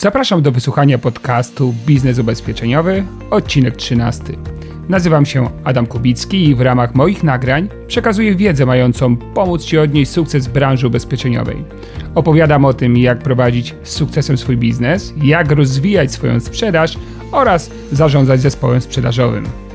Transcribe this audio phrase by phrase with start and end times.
[0.00, 4.24] Zapraszam do wysłuchania podcastu Biznes Ubezpieczeniowy, odcinek 13.
[4.88, 10.10] Nazywam się Adam Kubicki i w ramach moich nagrań przekazuję wiedzę mającą pomóc Ci odnieść
[10.10, 11.64] sukces w branży ubezpieczeniowej.
[12.14, 16.98] Opowiadam o tym, jak prowadzić z sukcesem swój biznes, jak rozwijać swoją sprzedaż
[17.32, 19.65] oraz zarządzać zespołem sprzedażowym.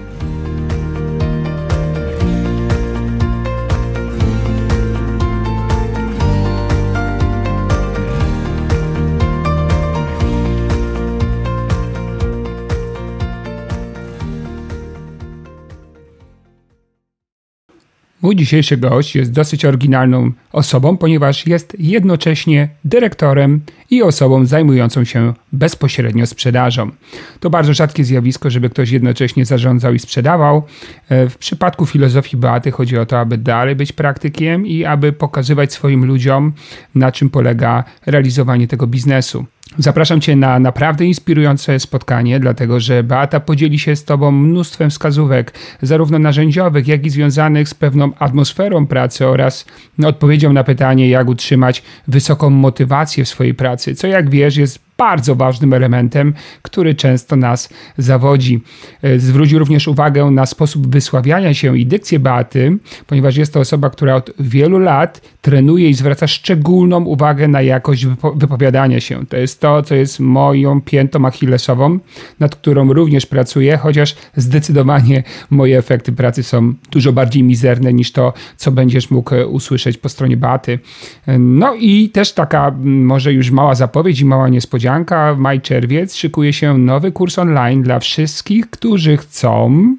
[18.21, 25.33] Mój dzisiejszy gość jest dosyć oryginalną osobą, ponieważ jest jednocześnie dyrektorem i osobą zajmującą się
[25.51, 26.91] bezpośrednio sprzedażą.
[27.39, 30.63] To bardzo rzadkie zjawisko, żeby ktoś jednocześnie zarządzał i sprzedawał.
[31.09, 35.73] E, w przypadku filozofii Beaty chodzi o to, aby dalej być praktykiem i aby pokazywać
[35.73, 36.53] swoim ludziom,
[36.95, 39.45] na czym polega realizowanie tego biznesu.
[39.77, 45.53] Zapraszam Cię na naprawdę inspirujące spotkanie, dlatego że Beata podzieli się z Tobą mnóstwem wskazówek,
[45.81, 49.65] zarówno narzędziowych, jak i związanych z pewną atmosferą pracy oraz
[50.03, 55.35] odpowiedzią na pytanie, jak utrzymać wysoką motywację w swojej pracy, co jak wiesz jest bardzo
[55.35, 58.61] ważnym elementem, który często nas zawodzi.
[59.01, 62.77] E, zwrócił również uwagę na sposób wysławiania się i dykcję Beaty,
[63.07, 68.05] ponieważ jest to osoba, która od wielu lat trenuje i zwraca szczególną uwagę na jakość
[68.35, 69.25] wypowiadania się.
[69.25, 71.99] To jest to, co jest moją piętą achillesową,
[72.39, 78.33] nad którą również pracuję, chociaż zdecydowanie moje efekty pracy są dużo bardziej mizerne niż to,
[78.57, 80.79] co będziesz mógł usłyszeć po stronie Beaty.
[81.27, 86.53] E, no i też taka może już mała zapowiedź i mała niespodzianka, niespodzianka, maj-czerwiec szykuje
[86.53, 89.95] się nowy kurs online dla wszystkich, którzy chcą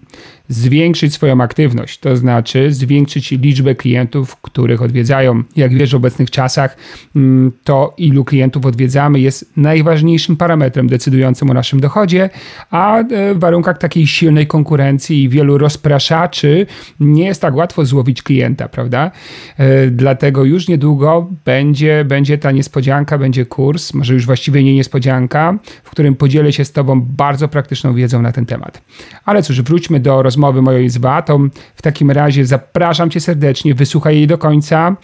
[0.53, 5.42] zwiększyć swoją aktywność, to znaczy zwiększyć liczbę klientów, których odwiedzają.
[5.56, 6.77] Jak wiesz, w obecnych czasach
[7.17, 12.31] mm, to ilu klientów odwiedzamy jest najważniejszym parametrem decydującym o naszym dochodzie,
[12.70, 16.66] a e, w warunkach takiej silnej konkurencji i wielu rozpraszaczy
[17.00, 19.10] nie jest tak łatwo złowić klienta, prawda?
[19.59, 25.59] E, dlatego już niedługo będzie, będzie ta niespodzianka, będzie kurs, może już właściwie nie niespodzianka,
[25.84, 28.82] w którym podzielę się z Tobą bardzo praktyczną wiedzą na ten temat.
[29.25, 31.48] Ale cóż, wróćmy do rozmowy rozmowy mojej z Beatą.
[31.75, 34.97] W takim razie zapraszam Cię serdecznie, wysłuchaj jej do końca,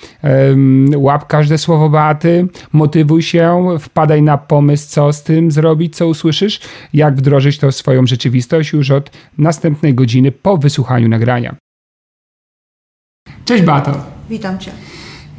[0.96, 6.60] łap każde słowo Beaty, motywuj się, wpadaj na pomysł, co z tym zrobić, co usłyszysz,
[6.92, 11.54] jak wdrożyć to w swoją rzeczywistość już od następnej godziny po wysłuchaniu nagrania.
[13.44, 13.92] Cześć Beato.
[14.30, 14.70] Witam Cię.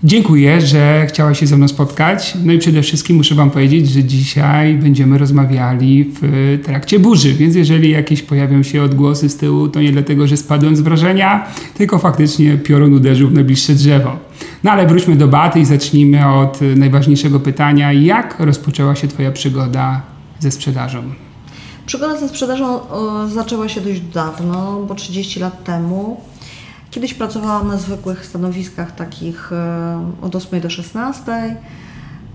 [0.04, 2.34] Dziękuję, że chciałaś się ze mną spotkać.
[2.44, 7.56] No i przede wszystkim muszę Wam powiedzieć, że dzisiaj będziemy rozmawiali w trakcie burzy, więc
[7.56, 12.00] jeżeli jakieś pojawią się odgłosy z tyłu, to nie dlatego, że spadłem z wrażenia, tylko
[12.00, 14.18] faktycznie piorun uderzył w najbliższe drzewo.
[14.64, 17.94] No ale wróćmy do Baty i zacznijmy od najważniejszego pytania.
[17.94, 20.02] Jak rozpoczęła się Twoja przygoda
[20.40, 21.04] ze sprzedażą?
[21.86, 22.80] Przygoda ze sprzedażą
[23.34, 26.22] zaczęła się dość dawno, bo 30 lat temu.
[26.92, 31.56] Kiedyś pracowałam na zwykłych stanowiskach takich e, od 8 do 16.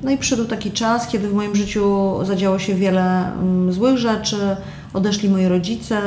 [0.03, 4.56] No i przyszedł taki czas, kiedy w moim życiu zadziało się wiele mm, złych rzeczy,
[4.94, 5.98] odeszli moi rodzice,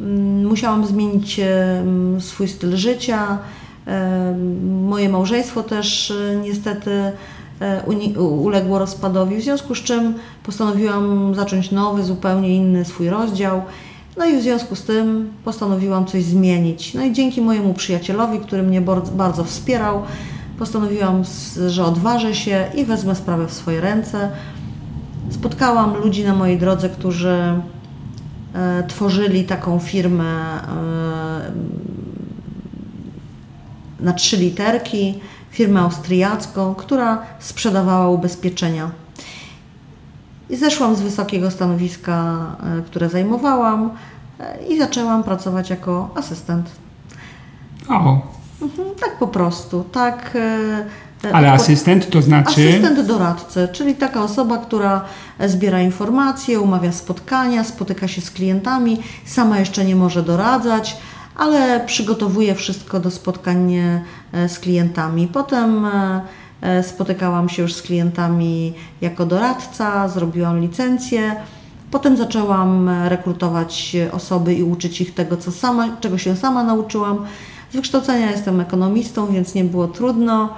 [0.00, 3.38] mm, musiałam zmienić mm, swój styl życia.
[3.86, 4.34] E,
[4.82, 7.12] moje małżeństwo też e, niestety
[8.18, 13.62] uległo rozpadowi, w związku z czym postanowiłam zacząć nowy, zupełnie inny swój rozdział.
[14.20, 16.94] No i w związku z tym postanowiłam coś zmienić.
[16.94, 18.80] No i dzięki mojemu przyjacielowi, który mnie
[19.12, 20.02] bardzo wspierał,
[20.58, 21.22] postanowiłam,
[21.66, 24.30] że odważę się i wezmę sprawę w swoje ręce.
[25.30, 27.60] Spotkałam ludzi na mojej drodze, którzy
[28.54, 31.52] e, tworzyli taką firmę e,
[34.00, 35.14] na trzy literki,
[35.50, 38.90] firmę austriacką, która sprzedawała ubezpieczenia.
[40.50, 42.46] I zeszłam z wysokiego stanowiska,
[42.78, 43.90] e, które zajmowałam
[44.68, 46.70] i zaczęłam pracować jako asystent.
[47.88, 48.20] O.
[48.62, 50.36] Mhm, tak po prostu, tak.
[51.24, 52.50] E, Ale asystent to znaczy?
[52.50, 55.04] Asystent doradcy, czyli taka osoba, która
[55.46, 60.96] zbiera informacje, umawia spotkania, spotyka się z klientami, sama jeszcze nie może doradzać,
[61.36, 63.74] ale przygotowuje wszystko do spotkań
[64.48, 65.28] z klientami.
[65.28, 65.86] Potem
[66.60, 71.36] E, spotykałam się już z klientami jako doradca, zrobiłam licencję.
[71.90, 77.26] Potem zaczęłam rekrutować osoby i uczyć ich tego, co sama, czego się sama nauczyłam.
[77.70, 80.54] Z wykształcenia jestem ekonomistą, więc nie było trudno.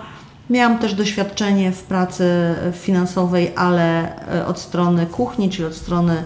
[0.50, 6.24] Miałam też doświadczenie w pracy finansowej, ale e, od strony kuchni, czyli od strony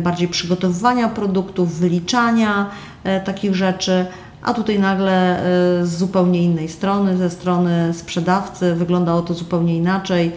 [0.00, 2.70] bardziej przygotowywania produktów, wyliczania
[3.04, 4.06] e, takich rzeczy
[4.42, 5.42] a tutaj nagle
[5.82, 10.32] z zupełnie innej strony, ze strony sprzedawcy wyglądało to zupełnie inaczej,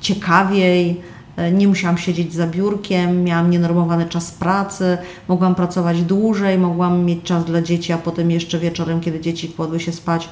[0.00, 1.11] ciekawiej, E,
[1.52, 4.98] nie musiałam siedzieć za biurkiem, miałam nienormowany czas pracy,
[5.28, 9.80] mogłam pracować dłużej, mogłam mieć czas dla dzieci, a potem jeszcze wieczorem, kiedy dzieci kładły
[9.80, 10.28] się spać,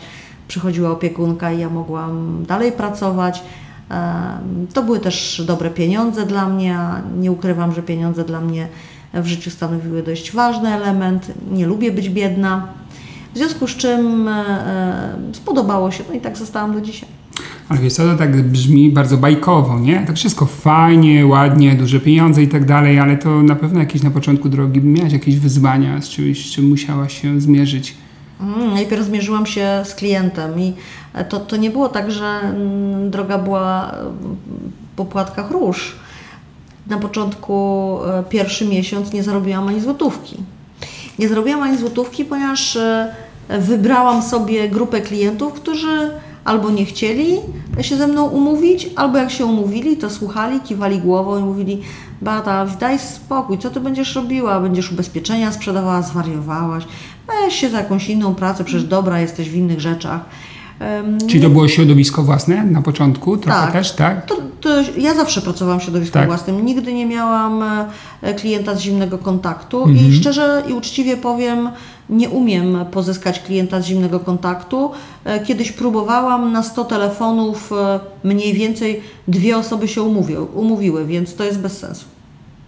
[0.49, 3.43] przychodziła opiekunka i ja mogłam dalej pracować.
[4.75, 6.79] To były też dobre pieniądze dla mnie.
[7.19, 8.69] Nie ukrywam, że pieniądze dla mnie
[9.15, 11.33] w życiu stanowiły dość ważny element.
[11.53, 12.67] Nie lubię być biedna.
[13.35, 17.20] W związku z czym e, e, spodobało się, no i tak zostałam do dzisiaj.
[17.71, 20.05] Ale wiesz co, to tak brzmi bardzo bajkowo, nie?
[20.07, 24.11] Tak wszystko fajnie, ładnie, duże pieniądze i tak dalej, ale to na pewno jakieś na
[24.11, 27.95] początku drogi miałaś jakieś wyzwania, z czymś, z czym musiałaś się zmierzyć.
[28.41, 30.73] Mm, najpierw zmierzyłam się z klientem i
[31.29, 33.95] to, to nie było tak, że mm, droga była
[34.97, 35.97] po płatkach róż.
[36.87, 40.37] Na początku e, pierwszy miesiąc nie zarobiłam ani złotówki.
[41.19, 43.15] Nie zarobiłam ani złotówki, ponieważ e,
[43.49, 46.11] wybrałam sobie grupę klientów, którzy
[46.45, 47.37] albo nie chcieli
[47.81, 51.81] się ze mną umówić, albo jak się umówili, to słuchali, kiwali głową i mówili
[52.23, 54.61] Bata, daj spokój, co ty będziesz robiła?
[54.61, 56.85] Będziesz ubezpieczenia sprzedawała, zwariowałaś,
[57.27, 60.21] weź się za jakąś inną pracę, przecież dobra jesteś w innych rzeczach.
[61.29, 64.27] Czyli to było środowisko własne na początku trochę tak, też, tak?
[64.27, 66.27] To, to ja zawsze pracowałam w środowisku tak.
[66.27, 66.67] własnym.
[66.67, 67.63] Nigdy nie miałam
[68.23, 70.09] e, klienta z zimnego kontaktu mhm.
[70.09, 71.69] i szczerze i uczciwie powiem,
[72.11, 74.91] nie umiem pozyskać klienta z zimnego kontaktu.
[75.25, 81.35] E, kiedyś próbowałam na 100 telefonów, e, mniej więcej dwie osoby się umówiły, umówiły więc
[81.35, 82.05] to jest bez sensu.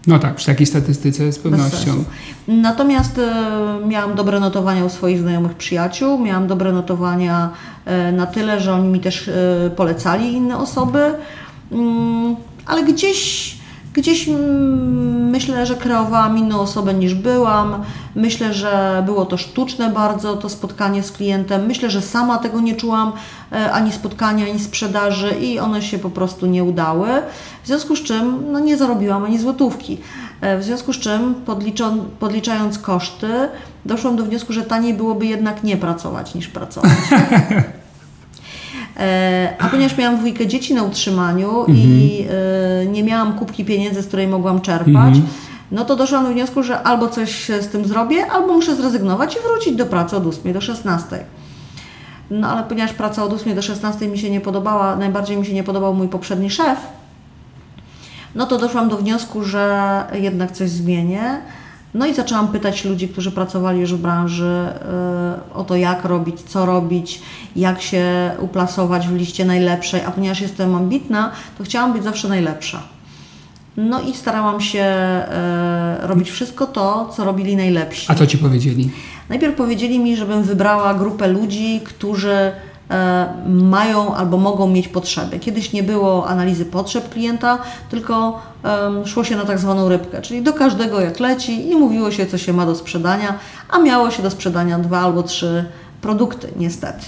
[0.07, 2.05] No tak, przy takiej statystyce z pewnością.
[2.49, 7.51] Natomiast e, miałam dobre notowania u swoich znajomych przyjaciół, miałam dobre notowania
[7.85, 11.15] e, na tyle, że oni mi też e, polecali inne osoby,
[11.73, 12.37] mm,
[12.67, 13.55] ale gdzieś
[13.95, 17.83] Gdzieś mm, myślę, że kreowałam inną osobę niż byłam.
[18.15, 21.67] Myślę, że było to sztuczne bardzo, to spotkanie z klientem.
[21.67, 23.13] Myślę, że sama tego nie czułam,
[23.53, 27.09] e, ani spotkania, ani sprzedaży i one się po prostu nie udały.
[27.63, 29.99] W związku z czym no, nie zarobiłam ani złotówki.
[30.41, 31.35] E, w związku z czym
[32.19, 33.49] podliczając koszty,
[33.85, 36.91] doszłam do wniosku, że taniej byłoby jednak nie pracować niż pracować.
[38.97, 41.79] E, a ponieważ miałam dwójkę dzieci na utrzymaniu mhm.
[41.79, 45.27] i e, nie miałam kubki pieniędzy, z której mogłam czerpać, mhm.
[45.71, 49.39] no to doszłam do wniosku, że albo coś z tym zrobię, albo muszę zrezygnować i
[49.49, 51.25] wrócić do pracy od 8 do 16.
[52.31, 55.55] No ale ponieważ praca od 8 do 16 mi się nie podobała, najbardziej mi się
[55.55, 56.79] nie podobał mój poprzedni szef,
[58.35, 61.41] no to doszłam do wniosku, że jednak coś zmienię.
[61.95, 64.67] No i zaczęłam pytać ludzi, którzy pracowali już w branży
[65.51, 67.23] yy, o to, jak robić, co robić,
[67.57, 72.83] jak się uplasować w liście najlepszej, a ponieważ jestem ambitna, to chciałam być zawsze najlepsza.
[73.77, 74.85] No i starałam się
[76.01, 78.07] yy, robić wszystko to, co robili najlepsi.
[78.09, 78.91] A co Ci powiedzieli?
[79.29, 82.72] Najpierw powiedzieli mi, żebym wybrała grupę ludzi, którzy E,
[83.47, 85.39] mają albo mogą mieć potrzeby.
[85.39, 87.59] Kiedyś nie było analizy potrzeb klienta,
[87.91, 88.43] tylko
[89.05, 92.39] szło się na tak zwaną rybkę, czyli do każdego jak leci i mówiło się, co
[92.39, 93.39] się ma do sprzedania,
[93.71, 95.65] a miało się do sprzedania dwa albo trzy
[96.01, 97.05] produkty, niestety.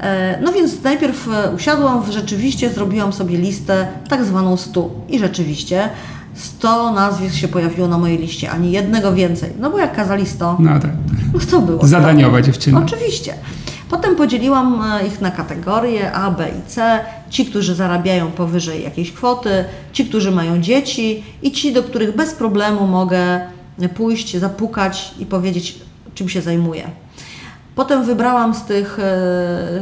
[0.00, 5.88] E, no więc najpierw e, usiadłam, rzeczywiście zrobiłam sobie listę tak zwaną 100 i rzeczywiście
[6.34, 9.52] 100 nazwisk się pojawiło na mojej liście, ani jednego więcej.
[9.60, 10.90] No bo jak kazali 100, no tak.
[11.34, 11.86] no to było.
[11.86, 12.78] Zadaniowa dziewczyna.
[12.78, 13.34] Oczywiście.
[13.90, 17.00] Potem podzieliłam e, ich na kategorie A, B i C.
[17.30, 22.34] Ci, którzy zarabiają powyżej jakiejś kwoty, ci, którzy mają dzieci i ci, do których bez
[22.34, 23.40] problemu mogę
[23.94, 25.78] pójść, zapukać i powiedzieć,
[26.14, 26.90] czym się zajmuję.
[27.74, 28.98] Potem wybrałam z tych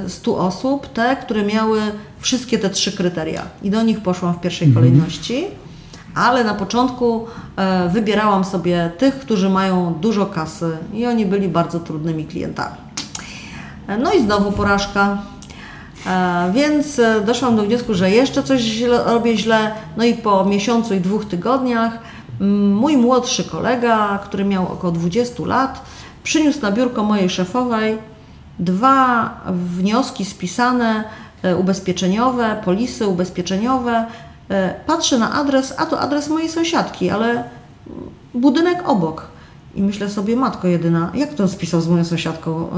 [0.09, 1.81] 100 e, osób te, które miały
[2.21, 4.85] wszystkie te trzy kryteria i do nich poszłam w pierwszej mhm.
[4.85, 5.45] kolejności,
[6.15, 7.27] ale na początku
[7.57, 12.82] e, wybierałam sobie tych, którzy mają dużo kasy i oni byli bardzo trudnymi klientami.
[13.99, 15.19] No i znowu porażka.
[16.07, 19.75] E, więc e, doszłam do wniosku, że jeszcze coś źle, robię źle.
[19.97, 21.99] No i po miesiącu i dwóch tygodniach
[22.75, 25.85] mój młodszy kolega, który miał około 20 lat,
[26.23, 27.99] przyniósł na biurko mojej szefowej
[28.59, 31.05] dwa wnioski spisane
[31.43, 34.07] e, ubezpieczeniowe, polisy ubezpieczeniowe.
[34.87, 37.45] Patrzę na adres, a to adres mojej sąsiadki, ale
[38.35, 39.32] budynek obok.
[39.75, 42.69] I myślę sobie, matko jedyna, jak to spisał z moją sąsiadką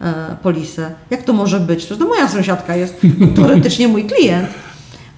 [0.00, 0.94] e, e, polisę?
[1.10, 1.86] Jak to może być?
[1.86, 3.00] To, to moja sąsiadka jest,
[3.36, 4.48] teoretycznie mój klient.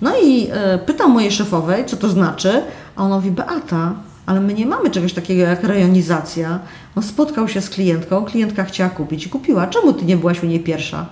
[0.00, 2.62] No i e, pytam mojej szefowej, co to znaczy,
[2.96, 3.94] a ona mówi, Beata,
[4.26, 6.58] ale my nie mamy czegoś takiego jak rejonizacja.
[6.96, 9.66] On spotkał się z klientką, klientka chciała kupić i kupiła.
[9.66, 11.06] Czemu ty nie byłaś u niej pierwsza?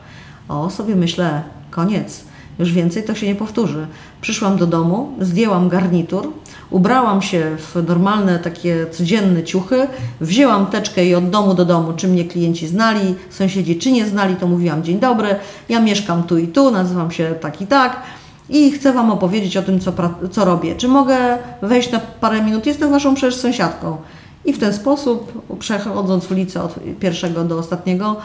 [0.48, 2.24] O, sobie myślę, koniec.
[2.60, 3.86] Już więcej to się nie powtórzy.
[4.20, 6.32] Przyszłam do domu, zdjęłam garnitur,
[6.70, 9.86] ubrałam się w normalne takie codzienne ciuchy,
[10.20, 14.36] wzięłam teczkę i od domu do domu, czy mnie klienci znali, sąsiedzi czy nie znali,
[14.36, 15.36] to mówiłam dzień dobry,
[15.68, 18.02] ja mieszkam tu i tu, nazywam się tak i tak.
[18.48, 19.92] i chcę Wam opowiedzieć o tym, co,
[20.30, 20.74] co robię.
[20.76, 22.66] Czy mogę wejść na parę minut?
[22.66, 23.96] Jestem Waszą przecież sąsiadką.
[24.44, 28.16] I w ten sposób, przechodząc ulicę od pierwszego do ostatniego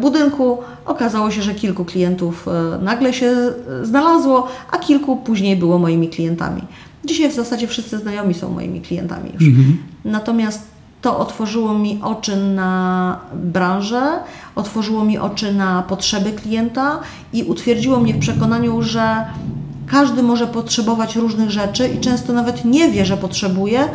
[0.00, 3.34] budynku, okazało się, że kilku klientów e, nagle się
[3.82, 6.62] znalazło, a kilku później było moimi klientami.
[7.04, 9.42] Dzisiaj w zasadzie wszyscy znajomi są moimi klientami już.
[9.42, 9.78] Mhm.
[10.04, 10.62] Natomiast
[11.02, 14.02] to otworzyło mi oczy na branżę,
[14.54, 17.00] otworzyło mi oczy na potrzeby klienta
[17.32, 19.24] i utwierdziło mnie w przekonaniu, że
[19.86, 23.88] każdy może potrzebować różnych rzeczy i często nawet nie wie, że potrzebuje,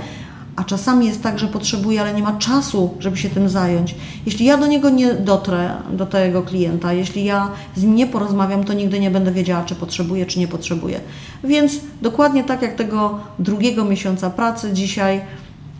[0.57, 3.95] a czasami jest tak, że potrzebuje, ale nie ma czasu, żeby się tym zająć.
[4.25, 8.63] Jeśli ja do niego nie dotrę, do tego klienta, jeśli ja z nim nie porozmawiam,
[8.63, 10.99] to nigdy nie będę wiedziała, czy potrzebuje, czy nie potrzebuje.
[11.43, 15.21] Więc dokładnie tak jak tego drugiego miesiąca pracy dzisiaj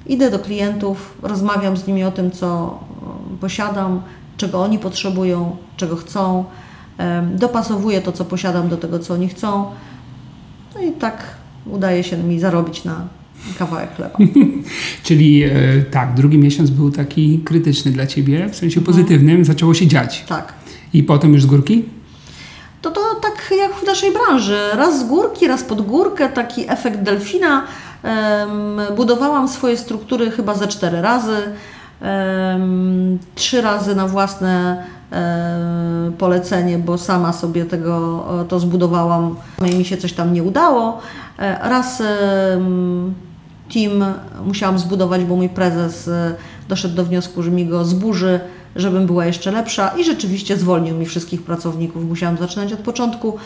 [0.05, 2.79] idę do klientów, rozmawiam z nimi o tym, co
[3.41, 4.01] posiadam,
[4.38, 6.46] czego oni potrzebują, czego chcą,
[7.36, 9.65] dopasowuję to, co posiadam do tego, co oni chcą.
[10.75, 11.24] No i tak
[11.65, 13.07] udaje się mi zarobić na
[13.60, 14.17] kawałek chleba.
[15.03, 15.51] Czyli e,
[15.91, 20.25] tak, drugi miesiąc był taki krytyczny dla Ciebie, w sensie pozytywnym, zaczęło się dziać.
[20.27, 20.53] Tak.
[20.94, 21.86] I potem już z górki?
[22.82, 24.58] To to tak jak w naszej branży.
[24.74, 27.63] Raz z górki, raz pod górkę, taki efekt delfina.
[28.96, 31.38] Budowałam swoje struktury chyba ze cztery razy.
[33.36, 39.36] Trzy razy na własne e, polecenie, bo sama sobie tego to zbudowałam
[39.72, 41.01] i mi się coś tam nie udało.
[41.39, 42.03] E, raz
[43.74, 44.13] team
[44.45, 46.36] musiałam zbudować, bo mój prezes e,
[46.69, 48.39] doszedł do wniosku, że mi go zburzy,
[48.75, 52.05] żebym była jeszcze lepsza i rzeczywiście zwolnił mi wszystkich pracowników.
[52.05, 53.38] Musiałam zaczynać od początku,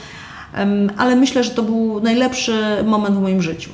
[0.98, 3.70] ale myślę, że to był najlepszy moment w moim życiu.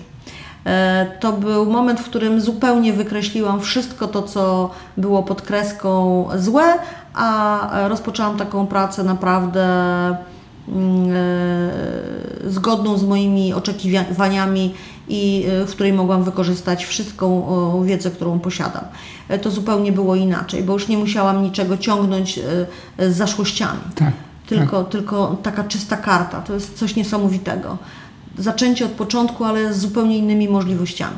[0.68, 6.64] E, to był moment, w którym zupełnie wykreśliłam wszystko to, co było pod kreską złe,
[7.14, 9.66] a rozpoczęłam taką pracę naprawdę
[10.68, 11.10] mm,
[12.46, 14.74] e, zgodną z moimi oczekiwaniami
[15.10, 18.84] i e, w której mogłam wykorzystać wszystką wiedzę, którą posiadam.
[19.42, 22.40] To zupełnie było inaczej, bo już nie musiałam niczego ciągnąć
[23.00, 23.80] z zaszłościami.
[23.96, 24.14] Tak,
[24.48, 24.92] tylko, tak.
[24.92, 26.42] tylko taka czysta karta.
[26.42, 27.78] To jest coś niesamowitego
[28.38, 31.18] zaczęcie od początku, ale z zupełnie innymi możliwościami.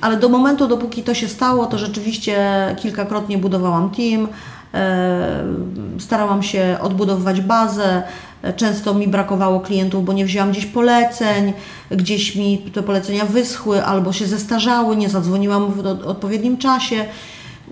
[0.00, 2.36] Ale do momentu, dopóki to się stało, to rzeczywiście
[2.78, 4.28] kilkakrotnie budowałam team, e,
[5.98, 8.02] starałam się odbudowywać bazę.
[8.56, 11.52] Często mi brakowało klientów, bo nie wzięłam gdzieś poleceń,
[11.90, 17.04] gdzieś mi te polecenia wyschły albo się zestarzały, nie zadzwoniłam w odpowiednim czasie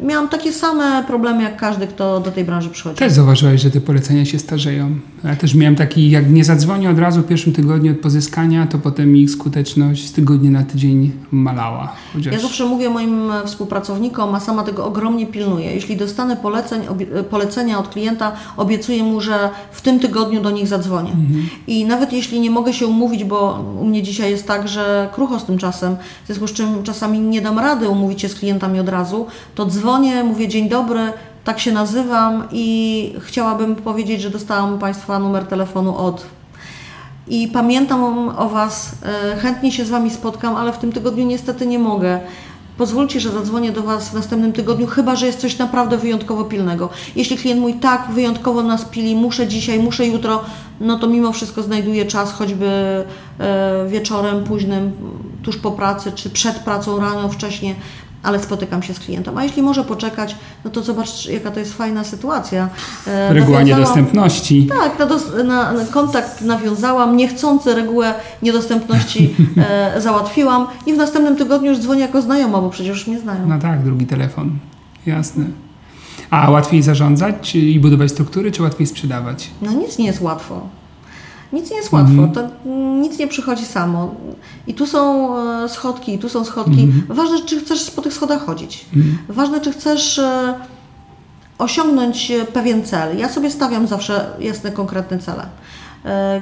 [0.03, 2.97] miałam takie same problemy jak każdy, kto do tej branży przychodzi.
[2.97, 4.99] Też zauważyłeś, że te polecenia się starzeją.
[5.25, 8.79] Ja też miałem taki, jak nie zadzwonię od razu w pierwszym tygodniu od pozyskania, to
[8.79, 11.93] potem ich skuteczność z tygodnia na tydzień malała.
[12.13, 12.33] Chociaż...
[12.35, 15.75] Ja zawsze mówię moim współpracownikom, a sama tego ogromnie pilnuję.
[15.75, 16.83] Jeśli dostanę poleceń,
[17.31, 21.11] polecenia od klienta, obiecuję mu, że w tym tygodniu do nich zadzwonię.
[21.11, 21.49] Mhm.
[21.67, 25.41] I nawet jeśli nie mogę się umówić, bo u mnie dzisiaj jest tak, że krucho
[25.41, 28.81] z tym czasem, w związku z czym czasami nie dam rady umówić się z klientami
[28.81, 31.13] od razu, to dzwonię dzwonię, mówię dzień dobry,
[31.45, 36.27] tak się nazywam i chciałabym powiedzieć, że dostałam Państwa numer telefonu od.
[37.29, 38.95] I pamiętam o Was,
[39.33, 42.21] e, chętnie się z Wami spotkam, ale w tym tygodniu niestety nie mogę.
[42.79, 46.89] Pozwólcie, że zadzwonię do Was w następnym tygodniu, chyba że jest coś naprawdę wyjątkowo pilnego.
[47.17, 50.45] Jeśli klient mój tak wyjątkowo nas pili, muszę dzisiaj, muszę jutro,
[50.81, 54.93] no to mimo wszystko znajduję czas, choćby e, wieczorem późnym,
[55.43, 57.75] tuż po pracy, czy przed pracą rano, wcześniej,
[58.23, 59.39] ale spotykam się z klientem.
[59.39, 62.69] A jeśli może poczekać, no to zobacz, jaka to jest fajna sytuacja.
[63.07, 64.67] E, Reguła niedostępności.
[64.67, 71.71] Tak, na, na, na, kontakt nawiązałam, niechcący regułę niedostępności e, załatwiłam i w następnym tygodniu
[71.71, 73.49] już dzwonię jako znajoma, bo przecież już mnie znają.
[73.49, 74.51] No tak, drugi telefon.
[75.07, 75.45] Jasne.
[76.31, 79.51] A łatwiej zarządzać i budować struktury, czy łatwiej sprzedawać?
[79.63, 80.78] No nic nie jest łatwo.
[81.53, 82.33] Nic nie jest łatwo, mhm.
[82.33, 82.49] to
[83.01, 84.15] nic nie przychodzi samo.
[84.67, 86.83] I tu są e, schodki, i tu są schodki.
[86.83, 87.03] Mhm.
[87.09, 88.87] Ważne, czy chcesz po tych schodach chodzić.
[88.97, 89.19] Mhm.
[89.29, 90.55] Ważne, czy chcesz e,
[91.59, 93.19] osiągnąć e, pewien cel.
[93.19, 95.47] Ja sobie stawiam zawsze jasne, konkretne cele.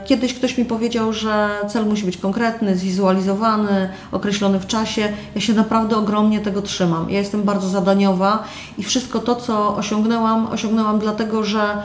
[0.05, 5.09] Kiedyś ktoś mi powiedział, że cel musi być konkretny, zwizualizowany, określony w czasie.
[5.35, 7.11] Ja się naprawdę ogromnie tego trzymam.
[7.11, 8.45] Ja jestem bardzo zadaniowa
[8.79, 11.83] i wszystko to, co osiągnęłam, osiągnęłam dlatego, że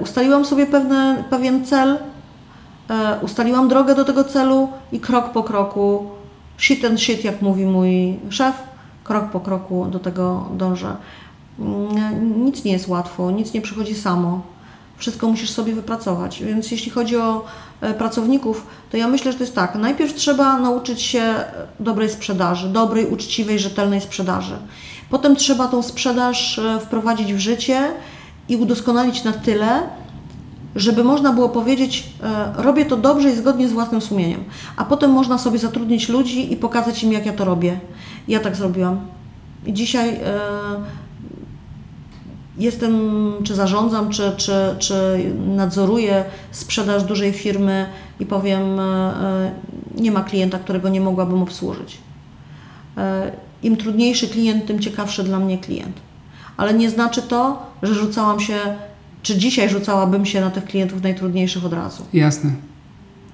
[0.00, 1.98] ustaliłam sobie pewne, pewien cel,
[3.22, 6.10] ustaliłam drogę do tego celu i krok po kroku,
[6.58, 8.54] shit and shit, jak mówi mój szef,
[9.04, 10.96] krok po kroku do tego dążę.
[11.58, 14.42] Mm, nic nie jest łatwo, nic nie przychodzi samo.
[14.96, 16.42] Wszystko musisz sobie wypracować.
[16.42, 17.44] Więc jeśli chodzi o
[17.80, 19.74] e, pracowników, to ja myślę, że to jest tak.
[19.74, 21.34] Najpierw trzeba nauczyć się
[21.80, 24.58] dobrej sprzedaży, dobrej, uczciwej, rzetelnej sprzedaży.
[25.10, 27.92] Potem trzeba tą sprzedaż e, wprowadzić w życie
[28.48, 29.82] i udoskonalić na tyle,
[30.76, 34.44] żeby można było powiedzieć, e, robię to dobrze i zgodnie z własnym sumieniem.
[34.76, 37.80] A potem można sobie zatrudnić ludzi i pokazać im, jak ja to robię.
[38.28, 39.00] Ja tak zrobiłam.
[39.66, 40.20] I dzisiaj e,
[42.58, 42.92] jestem,
[43.44, 44.94] czy zarządzam, czy, czy, czy
[45.46, 47.86] nadzoruję sprzedaż dużej firmy
[48.20, 49.52] i powiem, e,
[49.96, 51.98] nie ma klienta, którego nie mogłabym obsłużyć.
[53.62, 55.96] Im trudniejszy klient, tym ciekawszy dla mnie klient.
[56.56, 58.58] Ale nie znaczy to, że rzucałam się
[59.28, 62.02] czy dzisiaj rzucałabym się na tych klientów najtrudniejszych od razu?
[62.12, 62.50] Jasne.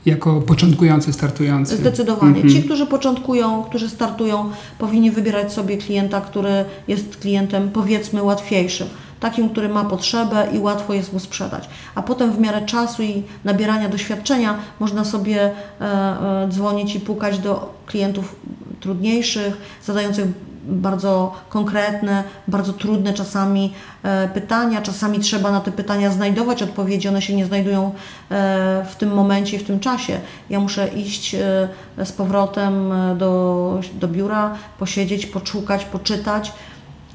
[0.06, 1.76] Jako początkujący, startujący.
[1.76, 2.34] Zdecydowanie.
[2.34, 2.48] Mhm.
[2.48, 8.86] Ci, którzy początkują, którzy startują, powinni wybierać sobie klienta, który jest klientem powiedzmy łatwiejszym.
[9.20, 11.68] Takim, który ma potrzebę i łatwo jest mu sprzedać.
[11.94, 17.38] A potem w miarę czasu i nabierania doświadczenia można sobie e, e, dzwonić i pukać
[17.38, 18.36] do klientów
[18.80, 20.26] trudniejszych, zadających
[20.66, 24.82] bardzo konkretne, bardzo trudne czasami e, pytania.
[24.82, 27.92] Czasami trzeba na te pytania znajdować odpowiedzi, one się nie znajdują
[28.30, 30.20] e, w tym momencie i w tym czasie.
[30.50, 31.68] Ja muszę iść e,
[32.04, 36.52] z powrotem do, do biura, posiedzieć, poczukać, poczytać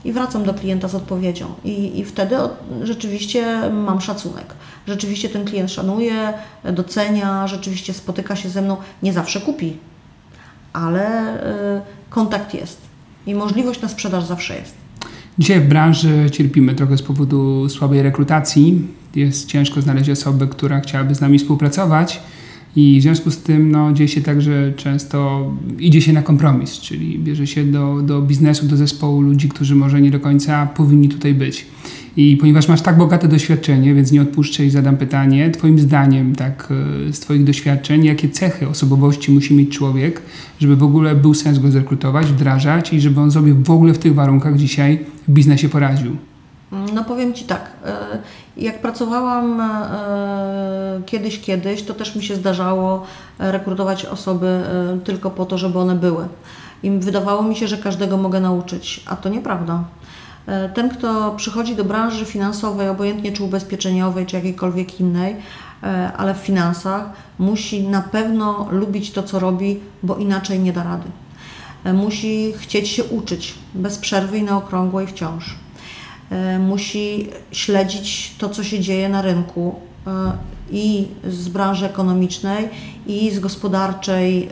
[0.06, 1.54] i wracam do klienta z odpowiedzią.
[1.64, 2.36] I, i wtedy
[2.84, 4.54] rzeczywiście mam szacunek.
[4.88, 8.78] Rzeczywiście ten klient szanuje, docenia, rzeczywiście spotyka się ze mną.
[9.04, 9.78] Nie zawsze kupi,
[10.74, 11.38] ale
[12.10, 12.89] kontakt jest
[13.28, 14.74] i możliwość na sprzedaż zawsze jest.
[15.40, 18.82] Dzisiaj w branży cierpimy trochę z powodu słabej rekrutacji.
[19.16, 22.22] Jest ciężko znaleźć osobę, która chciałaby z nami współpracować.
[22.76, 26.80] I w związku z tym no, dzieje się tak, że często idzie się na kompromis,
[26.80, 31.10] czyli bierze się do, do biznesu, do zespołu ludzi, którzy może nie do końca powinni
[31.10, 31.66] tutaj być.
[32.20, 36.74] I ponieważ masz tak bogate doświadczenie, więc nie odpuszczę i zadam pytanie, Twoim zdaniem, tak,
[37.10, 40.22] e, z Twoich doświadczeń, jakie cechy osobowości musi mieć człowiek,
[40.60, 43.98] żeby w ogóle był sens go zrekrutować, wdrażać i żeby on sobie w ogóle w
[43.98, 46.18] tych warunkach dzisiaj w biznesie poradził?
[46.94, 48.20] No powiem Ci tak, e,
[48.58, 53.06] jak pracowałam e, kiedyś, kiedyś, to też mi się zdarzało
[53.40, 54.62] rekrutować osoby
[55.04, 56.28] tylko po to, żeby one były.
[56.84, 59.84] I wydawało mi się, że każdego mogę nauczyć, a to nieprawda.
[60.48, 65.36] E, ten, kto przychodzi do branży finansowej, obojętnie czy ubezpieczeniowej, czy jakiejkolwiek innej,
[65.84, 70.84] e, ale w finansach, musi na pewno lubić to, co robi, bo inaczej nie da
[70.84, 71.10] rady.
[71.84, 75.56] E, musi chcieć się uczyć bez przerwy i na okrągło i wciąż.
[76.60, 79.76] Musi śledzić to, co się dzieje na rynku
[80.72, 82.70] i z branży ekonomicznej,
[83.08, 84.50] i z gospodarczej,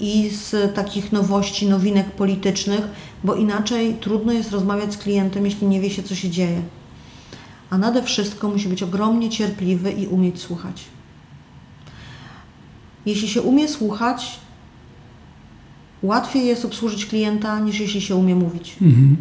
[0.00, 2.88] i z takich nowości, nowinek politycznych,
[3.24, 6.62] bo inaczej trudno jest rozmawiać z klientem, jeśli nie wie się, co się dzieje.
[7.70, 10.84] A nade wszystko musi być ogromnie cierpliwy i umieć słuchać.
[13.06, 14.40] Jeśli się umie słuchać,
[16.02, 18.76] łatwiej jest obsłużyć klienta, niż jeśli się umie mówić.
[18.82, 19.16] Mhm.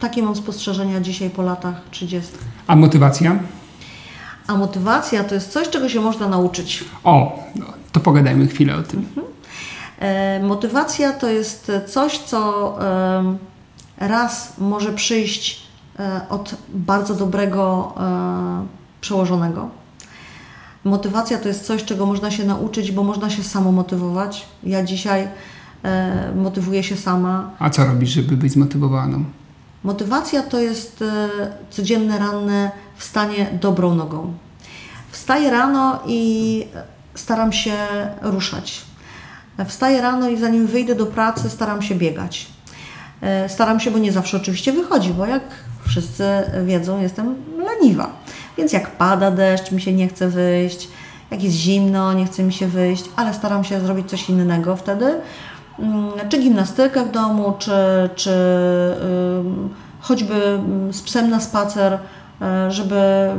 [0.00, 2.32] Takie mam spostrzeżenia dzisiaj po latach 30.
[2.66, 3.38] A motywacja?
[4.46, 6.84] A motywacja to jest coś, czego się można nauczyć.
[7.04, 7.44] O,
[7.92, 9.00] to pogadajmy chwilę o tym.
[9.00, 9.33] Mhm.
[10.04, 12.78] E, motywacja to jest coś, co
[13.98, 15.66] raz może przyjść
[15.98, 18.66] e, od bardzo dobrego e,
[19.00, 19.68] przełożonego.
[20.84, 24.46] Motywacja to jest coś, czego można się nauczyć, bo można się samo motywować.
[24.62, 25.28] Ja dzisiaj
[26.36, 27.50] motywuję się sama.
[27.58, 29.24] A co robisz, żeby być zmotywowaną?
[29.84, 31.04] Motywacja to jest
[31.70, 34.32] codzienne ranne wstanie dobrą nogą.
[35.10, 36.66] Wstaję rano i
[37.14, 37.74] staram się
[38.22, 38.84] ruszać.
[39.68, 42.46] Wstaję rano i zanim wyjdę do pracy, staram się biegać.
[43.22, 45.42] E, staram się, bo nie zawsze oczywiście wychodzi, bo jak
[45.86, 46.24] wszyscy
[46.64, 48.10] wiedzą, jestem leniwa.
[48.58, 50.88] Więc jak pada deszcz, mi się nie chce wyjść,
[51.30, 55.14] jak jest zimno, nie chce mi się wyjść, ale staram się zrobić coś innego wtedy.
[55.78, 57.72] Mm, czy gimnastykę w domu, czy,
[58.14, 58.34] czy
[60.00, 61.98] choćby z psem na spacer
[62.68, 63.30] żeby,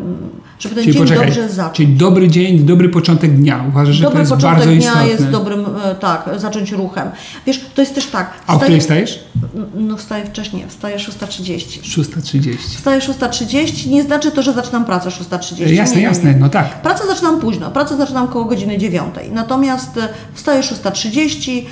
[0.59, 1.75] żeby ten Czyli dzień poczekaj, dobrze zacząć.
[1.75, 3.65] Czyli dobry dzień, dobry początek dnia.
[3.69, 4.71] Uważasz, że dobry to jest bardzo istotne?
[4.71, 7.09] Dobry początek dnia jest dobrym, e, tak, zacząć ruchem.
[7.45, 8.33] Wiesz, to jest też tak.
[8.47, 9.23] A o której wstajesz?
[9.75, 12.01] No wstaję wcześniej, wstaję 6.30.
[12.01, 12.57] 6.30.
[12.57, 15.67] Wstaję 6.30, nie znaczy to, że zaczynam pracę 6.30.
[15.67, 16.39] Jasne, nie, jasne, nie.
[16.39, 16.81] no tak.
[16.81, 19.15] Pracę zaczynam późno, pracę zaczynam koło godziny 9.
[19.31, 21.65] Natomiast e, wstaję 6.30,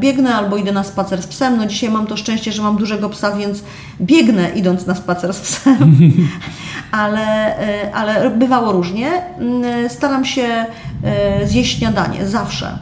[0.00, 1.56] biegnę albo idę na spacer z psem.
[1.56, 3.62] No dzisiaj mam to szczęście, że mam dużego psa, więc
[4.00, 5.98] biegnę idąc na spacer z psem.
[6.92, 9.10] ale, e, ale bywało różnie.
[9.38, 10.66] Mm, staram się
[11.04, 12.78] e, zjeść śniadanie zawsze.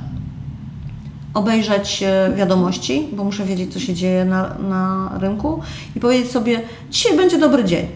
[1.35, 5.61] Obejrzeć e, wiadomości, bo muszę wiedzieć, co się dzieje na, na rynku
[5.97, 7.87] i powiedzieć sobie, dzisiaj będzie dobry dzień.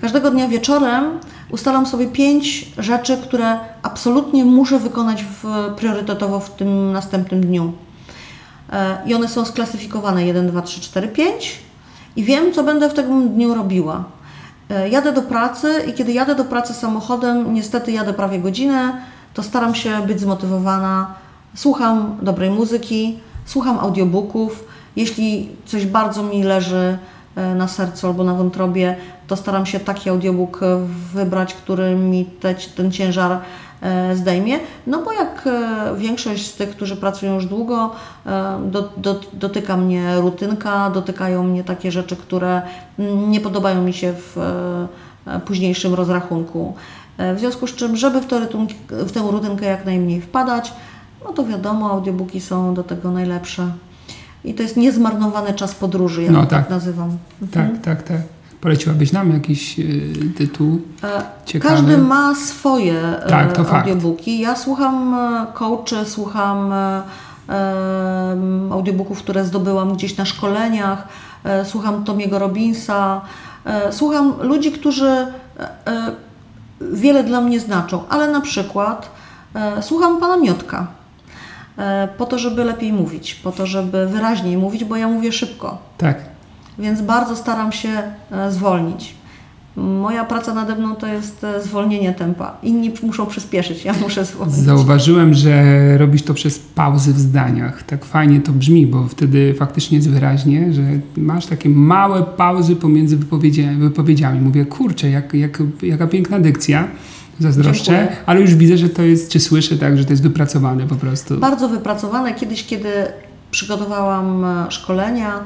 [0.00, 1.04] Każdego dnia wieczorem
[1.50, 5.44] ustalam sobie pięć rzeczy, które absolutnie muszę wykonać w,
[5.76, 7.72] priorytetowo w tym następnym dniu.
[9.06, 11.58] I one są sklasyfikowane 1, 2, 3, 4, 5
[12.16, 14.04] i wiem, co będę w tym dniu robiła.
[14.70, 18.92] E, jadę do pracy i kiedy jadę do pracy samochodem, niestety jadę prawie godzinę,
[19.34, 21.14] to staram się być zmotywowana.
[21.54, 24.64] Słucham dobrej muzyki, słucham audiobooków.
[24.96, 26.98] Jeśli coś bardzo mi leży
[27.36, 30.60] e, na sercu albo na wątrobie, to staram się taki audiobook
[31.14, 33.38] wybrać, który mi te, ten ciężar
[34.14, 34.58] zdejmie.
[34.86, 37.90] No bo jak e, większość z tych, którzy pracują już długo,
[38.26, 42.62] e, do, do, dotyka mnie rutynka, dotykają mnie takie rzeczy, które
[43.28, 44.36] nie podobają mi się w
[45.44, 46.74] późniejszym rozrachunku.
[47.18, 48.40] W związku z czym, żeby w, to,
[48.88, 50.72] w tę rutynkę jak najmniej wpadać,
[51.24, 53.72] no to wiadomo, audiobooki są do tego najlepsze.
[54.44, 56.48] I to jest niezmarnowany czas podróży, ja no, tak.
[56.48, 57.18] tak nazywam.
[57.42, 57.70] Mhm.
[57.70, 58.20] Tak, tak, tak.
[58.60, 61.74] Poleciłabyś nam jakiś y, tytuł e, ciekawy?
[61.74, 64.30] Każdy ma swoje e, tak, to audiobooki.
[64.30, 64.42] Fakt.
[64.42, 66.72] Ja słucham e, coachy, słucham
[68.72, 71.08] audiobooków, które zdobyłam gdzieś na szkoleniach,
[71.64, 73.20] słucham Tomiego Robinsa,
[73.90, 75.26] słucham ludzi, którzy
[76.80, 79.10] wiele dla mnie znaczą, ale na przykład
[79.80, 80.86] słucham pana Miotka
[82.18, 85.78] po to, żeby lepiej mówić, po to, żeby wyraźniej mówić, bo ja mówię szybko.
[85.98, 86.29] Tak
[86.80, 87.88] więc bardzo staram się
[88.30, 89.14] e, zwolnić.
[89.76, 92.56] Moja praca nade mną to jest e, zwolnienie tempa.
[92.62, 94.56] Inni muszą przyspieszyć, ja muszę zwolnić.
[94.56, 95.64] Zauważyłem, że
[95.98, 97.82] robisz to przez pauzy w zdaniach.
[97.82, 100.82] Tak fajnie to brzmi, bo wtedy faktycznie jest wyraźnie, że
[101.16, 103.76] masz takie małe pauzy pomiędzy wypowiedziami.
[103.76, 104.40] wypowiedziami.
[104.40, 106.88] Mówię, kurczę, jak, jak, jaka piękna dykcja.
[107.38, 108.16] Zazdroszczę, Dziękuję.
[108.26, 111.36] ale już widzę, że to jest, czy słyszę tak, że to jest wypracowane po prostu.
[111.36, 112.34] Bardzo wypracowane.
[112.34, 112.88] Kiedyś, kiedy
[113.50, 115.40] przygotowałam e, szkolenia,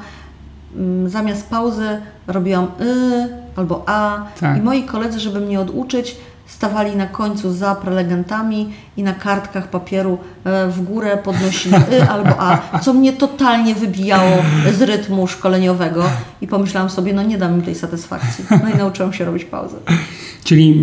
[1.06, 4.58] zamiast pauzy robiłam y albo a tak.
[4.58, 10.18] i moi koledzy, żeby mnie oduczyć, stawali na końcu za prelegentami i na kartkach papieru
[10.44, 14.36] e, w górę podnosili y albo a, co mnie totalnie wybijało
[14.78, 16.04] z rytmu szkoleniowego
[16.40, 18.44] i pomyślałam sobie, no nie dam mi tej satysfakcji.
[18.50, 19.76] No i nauczyłam się robić pauzę.
[20.44, 20.82] Czyli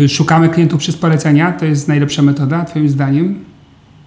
[0.00, 3.47] y, szukamy klientów przez polecenia, to jest najlepsza metoda, Twoim zdaniem?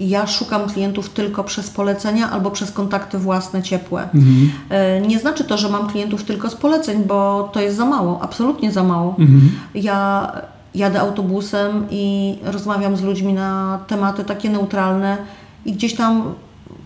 [0.10, 4.04] Ja szukam klientów tylko przez polecenia albo przez kontakty własne, ciepłe.
[4.04, 4.52] Mhm.
[4.70, 8.20] E, nie znaczy to, że mam klientów tylko z poleceń, bo to jest za mało,
[8.22, 9.16] absolutnie za mało.
[9.20, 9.52] Mhm.
[9.76, 10.32] Ja
[10.76, 15.18] jadę autobusem i rozmawiam z ludźmi na tematy takie neutralne
[15.66, 16.34] i gdzieś tam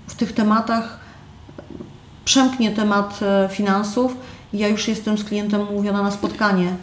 [0.07, 0.99] w tych tematach
[2.25, 4.17] przemknie temat e, finansów
[4.55, 6.75] ja już jestem z klientem umówiona na spotkanie.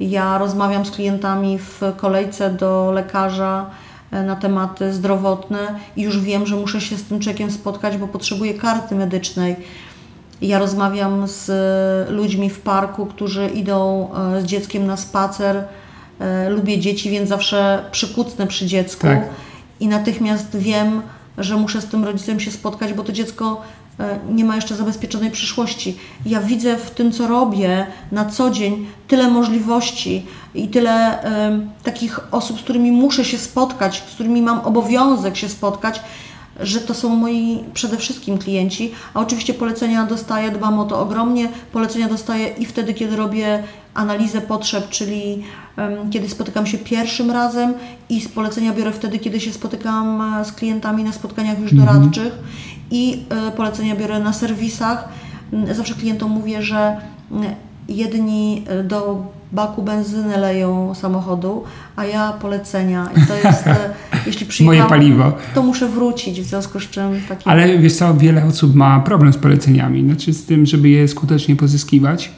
[0.00, 3.66] Ja rozmawiam z klientami w kolejce do lekarza,
[4.12, 5.58] na tematy zdrowotne
[5.96, 9.56] i już wiem, że muszę się z tym człowiekiem spotkać, bo potrzebuję karty medycznej.
[10.42, 11.50] Ja rozmawiam z
[12.10, 15.64] ludźmi w parku, którzy idą e, z dzieckiem na spacer.
[16.20, 19.28] E, lubię dzieci, więc zawsze przykucnę przy dziecku tak.
[19.80, 21.02] i natychmiast wiem,
[21.38, 23.79] że muszę z tym rodzicem się spotkać, bo to dziecko E,
[24.30, 25.96] nie ma jeszcze zabezpieczonej przyszłości.
[26.26, 32.20] Ja widzę w tym, co robię na co dzień, tyle możliwości i tyle y, takich
[32.34, 36.00] osób, z którymi muszę się spotkać, z którymi mam obowiązek się spotkać,
[36.60, 41.48] że to są moi przede wszystkim klienci, a oczywiście polecenia dostaję, dbam o to ogromnie.
[41.72, 43.62] Polecenia dostaję i wtedy, kiedy robię
[43.94, 45.44] analizę potrzeb, czyli
[46.10, 47.74] kiedy spotykam się pierwszym razem
[48.08, 52.00] i z polecenia biorę wtedy, kiedy się spotykam e, z klientami na spotkaniach już mhm.
[52.00, 52.32] doradczych
[52.90, 55.08] i y, polecenia biorę na serwisach.
[55.52, 56.96] Mm, zawsze klientom mówię, że
[57.30, 57.54] mm,
[57.88, 61.64] jedni y, do baku benzyny leją samochodu,
[61.96, 63.08] a ja polecenia.
[63.16, 63.70] I to jest, y,
[64.26, 65.32] jeśli przyjechałam, Moje paliwo.
[65.54, 67.50] to muszę wrócić, w związku z czym taki...
[67.50, 71.56] Ale wiesz co, wiele osób ma problem z poleceniami, znaczy z tym, żeby je skutecznie
[71.56, 72.32] pozyskiwać.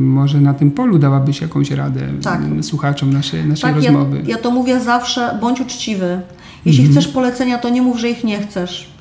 [0.00, 2.40] Może na tym polu dałabyś jakąś radę tak.
[2.62, 4.22] słuchaczom naszej, naszej tak, rozmowy.
[4.24, 6.20] Ja, ja to mówię zawsze, bądź uczciwy.
[6.64, 7.00] Jeśli mhm.
[7.00, 8.91] chcesz polecenia, to nie mów, że ich nie chcesz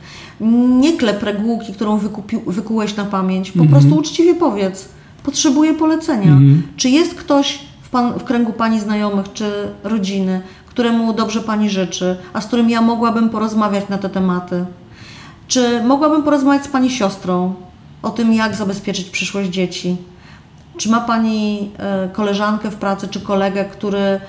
[0.79, 3.51] nie klep regułki, którą wykupił, wykułeś na pamięć.
[3.51, 3.69] Po mhm.
[3.81, 4.89] prostu uczciwie powiedz,
[5.23, 6.31] potrzebuję polecenia.
[6.31, 6.63] Mhm.
[6.77, 9.51] Czy jest ktoś w, pan, w kręgu Pani znajomych czy
[9.83, 14.65] rodziny, któremu dobrze Pani życzy, a z którym ja mogłabym porozmawiać na te tematy?
[15.47, 17.53] Czy mogłabym porozmawiać z Pani siostrą
[18.03, 19.97] o tym, jak zabezpieczyć przyszłość dzieci?
[20.77, 24.19] Czy ma Pani e, koleżankę w pracy czy kolegę, który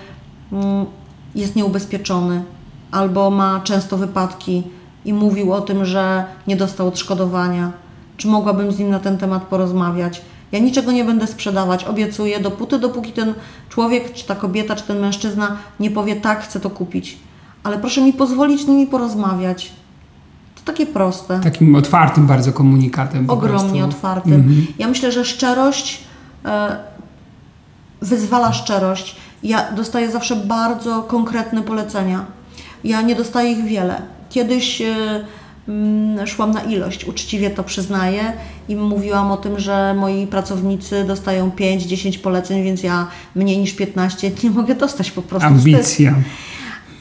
[0.52, 0.86] mm,
[1.34, 2.42] jest nieubezpieczony
[2.90, 4.62] albo ma często wypadki?
[5.04, 7.72] I mówił o tym, że nie dostał odszkodowania.
[8.16, 10.22] Czy mogłabym z nim na ten temat porozmawiać?
[10.52, 13.34] Ja niczego nie będę sprzedawać, obiecuję, dopóty, dopóki ten
[13.68, 17.18] człowiek, czy ta kobieta, czy ten mężczyzna nie powie tak, chcę to kupić.
[17.62, 19.72] Ale proszę mi pozwolić z nimi porozmawiać.
[20.54, 21.40] To takie proste.
[21.40, 23.30] Takim otwartym bardzo komunikatem.
[23.30, 24.34] Ogromnie otwartym.
[24.34, 24.66] Mhm.
[24.78, 26.00] Ja myślę, że szczerość
[26.44, 26.76] e,
[28.00, 29.16] wyzwala szczerość.
[29.42, 32.24] Ja dostaję zawsze bardzo konkretne polecenia.
[32.84, 34.02] Ja nie dostaję ich wiele.
[34.32, 34.94] Kiedyś e,
[35.68, 38.32] mm, szłam na ilość, uczciwie to przyznaję
[38.68, 44.30] i mówiłam o tym, że moi pracownicy dostają 5-10 poleceń, więc ja mniej niż 15
[44.44, 45.48] nie mogę dostać po prostu.
[45.48, 46.14] Ambicja.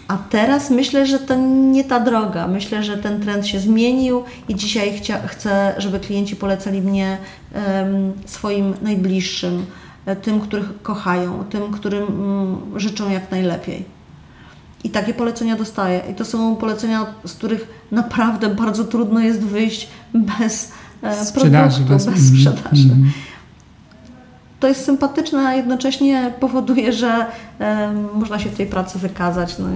[0.07, 1.35] A teraz myślę, że to
[1.71, 2.47] nie ta droga.
[2.47, 7.17] Myślę, że ten trend się zmienił i dzisiaj chcia, chcę, żeby klienci polecali mnie
[7.55, 9.65] um, swoim najbliższym,
[10.05, 14.00] e, tym, których kochają, tym, którym um, życzą jak najlepiej.
[14.83, 16.01] I takie polecenia dostaję.
[16.11, 20.71] I to są polecenia, z których naprawdę bardzo trudno jest wyjść bez
[21.03, 22.83] e, sprzedaży, produktu, bez, bez sprzedaży.
[22.83, 23.11] Mm, mm
[24.61, 27.25] to jest sympatyczne, a jednocześnie powoduje, że
[27.59, 29.55] e, można się w tej pracy wykazać.
[29.59, 29.67] No,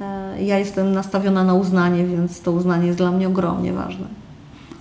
[0.00, 4.06] e, ja jestem nastawiona na uznanie, więc to uznanie jest dla mnie ogromnie ważne.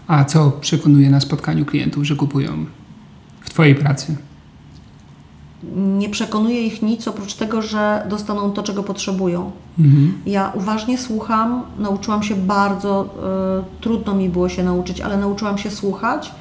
[0.08, 2.65] A co przekonuje na spotkaniu klientów, że kupują
[3.41, 4.15] w Twojej pracy?
[5.76, 9.52] Nie przekonuje ich nic oprócz tego, że dostaną to, czego potrzebują.
[9.80, 10.21] Mhm.
[10.26, 13.06] Ja uważnie słucham, nauczyłam się bardzo,
[13.80, 16.32] y, trudno mi było się nauczyć, ale nauczyłam się słuchać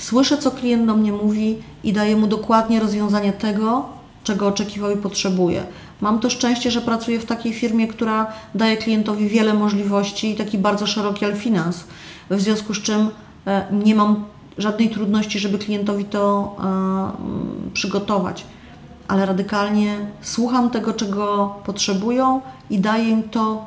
[0.00, 3.84] Słyszę, co klient do mnie mówi i daję mu dokładnie rozwiązanie tego,
[4.24, 5.64] czego oczekiwał i potrzebuje.
[6.00, 10.58] Mam to szczęście, że pracuję w takiej firmie, która daje klientowi wiele możliwości i taki
[10.58, 11.84] bardzo szeroki alfinans,
[12.30, 13.08] w związku z czym
[13.46, 14.24] e, nie mam
[14.58, 18.44] żadnej trudności, żeby klientowi to e, przygotować,
[19.10, 23.66] ale radykalnie słucham tego, czego potrzebują i daję im to,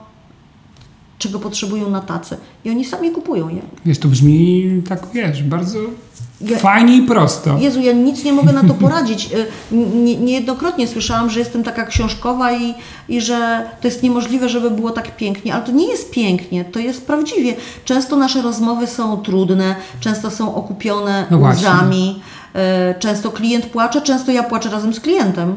[1.18, 2.38] czego potrzebują na tacy.
[2.66, 3.62] I oni sami kupują je.
[3.86, 5.80] Wiesz, to brzmi tak, wiesz, bardzo
[6.42, 7.58] ja, Fajnie i prosto.
[7.58, 9.30] Jezu, ja nic nie mogę na to poradzić.
[9.34, 12.74] Y, nie, niejednokrotnie słyszałam, że jestem taka książkowa i,
[13.10, 16.80] i że to jest niemożliwe, żeby było tak pięknie, ale to nie jest pięknie, to
[16.80, 17.56] jest prawdziwie.
[17.86, 22.22] Często nasze rozmowy są trudne, często są okupione no łzami,
[22.96, 25.56] y, często klient płacze, często ja płaczę razem z klientem.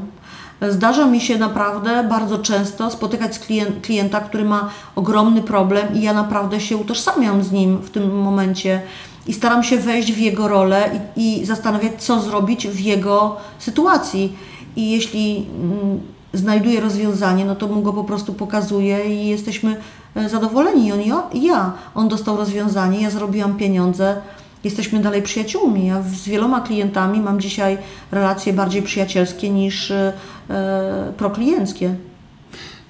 [0.69, 6.03] Zdarza mi się naprawdę bardzo często spotykać z klient, klienta, który ma ogromny problem i
[6.03, 8.81] ja naprawdę się utożsamiam z nim w tym momencie
[9.27, 14.37] i staram się wejść w jego rolę i, i zastanawiać, co zrobić w jego sytuacji.
[14.77, 16.01] I jeśli mm,
[16.33, 19.77] znajduję rozwiązanie, no to mu go po prostu pokazuję i jesteśmy
[20.15, 20.93] e, zadowoleni.
[20.93, 21.01] On
[21.33, 21.73] i ja.
[21.95, 24.17] On dostał rozwiązanie, ja zrobiłam pieniądze,
[24.65, 25.87] jesteśmy dalej przyjaciółmi.
[25.87, 27.79] Ja z wieloma klientami mam dzisiaj
[28.11, 30.13] relacje bardziej przyjacielskie niż e,
[30.51, 31.95] e proklienckie.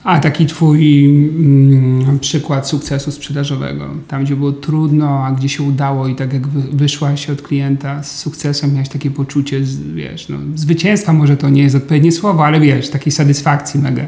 [0.06, 6.08] A taki twój mm, przykład sukcesu sprzedażowego, tam gdzie było trudno, a gdzie się udało
[6.08, 9.60] i tak jak wyszłaś od klienta z sukcesem, miałeś takie poczucie,
[9.94, 14.02] wiesz, no, zwycięstwa może to nie jest odpowiednie słowo, ale wiesz, takiej satysfakcji mega.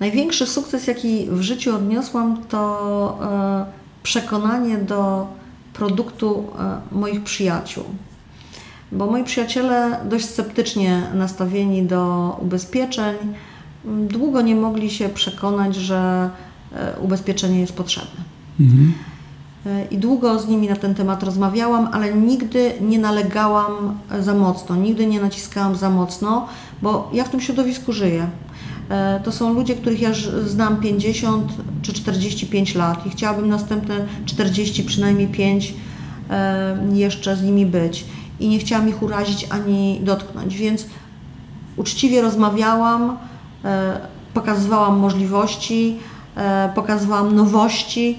[0.00, 5.26] Największy sukces, jaki w życiu odniosłam, to e, przekonanie do
[5.72, 7.84] produktu e, moich przyjaciół.
[8.92, 13.16] Bo moi przyjaciele dość sceptycznie nastawieni do ubezpieczeń,
[13.86, 16.30] długo nie mogli się przekonać, że
[16.72, 18.24] e, ubezpieczenie jest potrzebne.
[18.60, 18.94] Mhm.
[19.66, 24.76] E, I długo z nimi na ten temat rozmawiałam, ale nigdy nie nalegałam za mocno,
[24.76, 26.46] nigdy nie naciskałam za mocno,
[26.82, 28.26] bo ja w tym środowisku żyję.
[28.88, 30.10] E, to są ludzie, których ja
[30.46, 33.94] znam 50 czy 45 lat i chciałabym następne
[34.26, 35.74] 40, przynajmniej 5
[36.92, 38.04] jeszcze z nimi być.
[38.40, 40.86] I nie chciałam ich urazić ani dotknąć, więc
[41.76, 43.16] uczciwie rozmawiałam,
[44.34, 45.98] pokazywałam możliwości,
[46.36, 48.18] e, pokazywałam nowości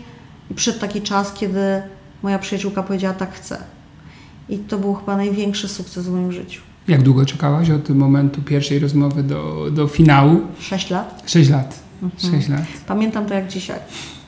[0.52, 1.82] i przyszedł taki czas, kiedy
[2.24, 3.58] moja przyjaciółka powiedziała tak chcę.
[4.50, 6.62] I to był chyba największy sukces w moim życiu.
[6.88, 10.42] Jak długo czekałaś od momentu pierwszej rozmowy do, do finału?
[10.60, 11.24] Sześć lat.
[11.26, 11.80] Sześć lat.
[12.04, 12.34] Mhm.
[12.34, 12.62] Sześć lat.
[12.88, 13.80] Pamiętam to jak dzisiaj.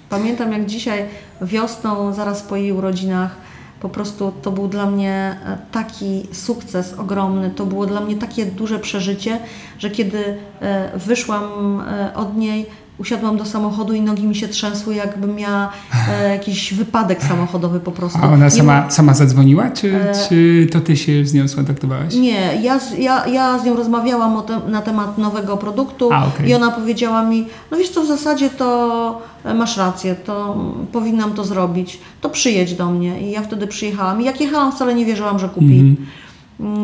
[0.10, 1.06] Pamiętam jak dzisiaj
[1.42, 3.36] wiosną, zaraz po jej urodzinach,
[3.82, 8.46] po prostu to był dla mnie e, taki sukces ogromny, to było dla mnie takie
[8.46, 9.40] duże przeżycie,
[9.80, 11.44] że kiedy e, wyszłam
[11.82, 12.66] e, od niej,
[13.00, 15.70] usiadłam do samochodu i nogi mi się trzęsły, jakbym miała
[16.10, 18.20] e, jakiś wypadek samochodowy po prostu.
[18.22, 20.28] A ona sama, sama zadzwoniła, czy, e...
[20.30, 22.16] czy to ty się z nią skontaktowałaś?
[22.16, 26.48] Nie, ja, ja, ja z nią rozmawiałam te, na temat nowego produktu A, okay.
[26.48, 30.58] i ona powiedziała mi, no wiesz co, w zasadzie to e, masz rację, to
[30.92, 33.22] powinnam to zrobić, to przyjedź do mnie.
[33.22, 34.22] I ja wtedy przyjechałam.
[34.22, 35.80] I jak jechałam, wcale nie wierzyłam, że kupi.
[35.80, 36.30] Mm -hmm.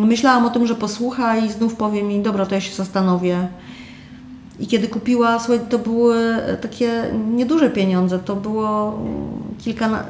[0.05, 3.47] Myślałam o tym, że posłucha i znów powie mi, dobra, to ja się zastanowię.
[4.59, 6.17] I kiedy kupiła, słuchaj, to były
[6.61, 7.03] takie
[7.35, 8.99] nieduże pieniądze, to było
[9.57, 10.03] kilkana,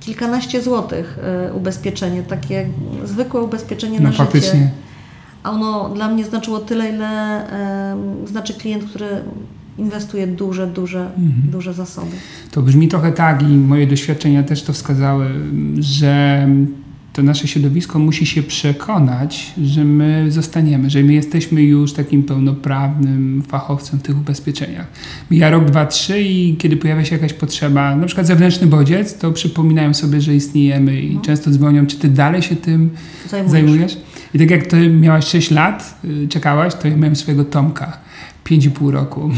[0.00, 2.68] kilkanaście złotych e, ubezpieczenie, takie
[3.04, 4.50] zwykłe ubezpieczenie no, na faktycznie.
[4.50, 4.70] życie.
[5.42, 7.06] A ono dla mnie znaczyło tyle, ile
[7.52, 9.06] e, znaczy klient, który
[9.78, 11.50] inwestuje duże, duże, mhm.
[11.50, 12.16] duże zasoby.
[12.50, 15.26] To brzmi trochę tak i moje doświadczenia też to wskazały,
[15.78, 16.48] że
[17.18, 23.42] to nasze środowisko musi się przekonać, że my zostaniemy, że my jesteśmy już takim pełnoprawnym
[23.48, 24.86] fachowcem w tych ubezpieczeniach.
[25.30, 29.32] Mija rok, dwa, trzy i kiedy pojawia się jakaś potrzeba, na przykład zewnętrzny bodziec, to
[29.32, 31.20] przypominają sobie, że istniejemy i no.
[31.20, 32.90] często dzwonią, czy ty dalej się tym
[33.30, 33.52] zajmujesz?
[33.52, 33.96] zajmujesz?
[34.34, 37.98] I tak jak ty miałaś 6 lat, y, czekałaś, to ja miałem swojego Tomka.
[38.44, 39.30] 5,5 roku.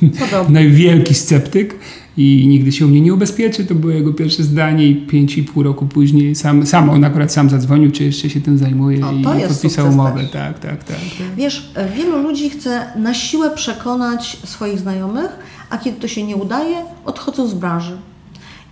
[0.00, 0.60] Podobnie.
[0.70, 1.74] no wielki sceptyk
[2.20, 5.86] i nigdy się u mnie nie ubezpieczy, to było jego pierwsze zdanie i 5,5 roku
[5.86, 9.88] później sam, sam on akurat sam zadzwonił, czy jeszcze się tym zajmuje o, i podpisał
[9.88, 10.20] umowę.
[10.32, 10.98] Tak, tak, tak, tak.
[11.36, 15.30] Wiesz, wielu ludzi chce na siłę przekonać swoich znajomych,
[15.70, 17.96] a kiedy to się nie udaje, odchodzą z branży.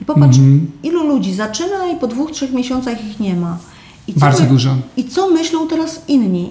[0.00, 0.86] I popatrz, mm -hmm.
[0.86, 3.58] ilu ludzi zaczyna i po dwóch, trzech miesiącach ich nie ma.
[4.16, 4.74] Bardzo my, dużo.
[4.96, 6.50] I co myślą teraz inni?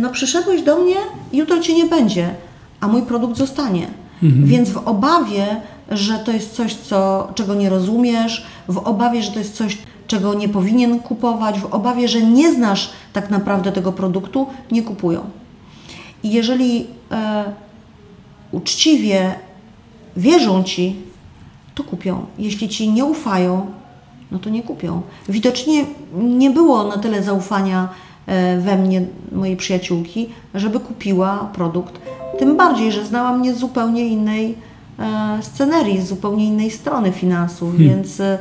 [0.00, 0.96] No przyszedłeś do mnie,
[1.32, 2.34] jutro Cię nie będzie,
[2.80, 3.86] a mój produkt zostanie.
[4.22, 4.46] Mhm.
[4.46, 5.46] Więc w obawie,
[5.90, 10.34] że to jest coś, co, czego nie rozumiesz, w obawie, że to jest coś, czego
[10.34, 15.20] nie powinien kupować, w obawie, że nie znasz tak naprawdę tego produktu, nie kupują.
[16.22, 17.44] I jeżeli e,
[18.52, 19.34] uczciwie
[20.16, 20.96] wierzą Ci,
[21.74, 22.26] to kupią.
[22.38, 23.66] Jeśli Ci nie ufają,
[24.30, 25.02] no to nie kupią.
[25.28, 27.88] Widocznie nie było na tyle zaufania
[28.26, 31.98] e, we mnie, mojej przyjaciółki, żeby kupiła produkt.
[32.38, 34.56] Tym bardziej, że znała mnie z zupełnie innej
[35.42, 37.88] scenerii, z zupełnie innej strony finansów, hmm.
[37.88, 38.38] więc e,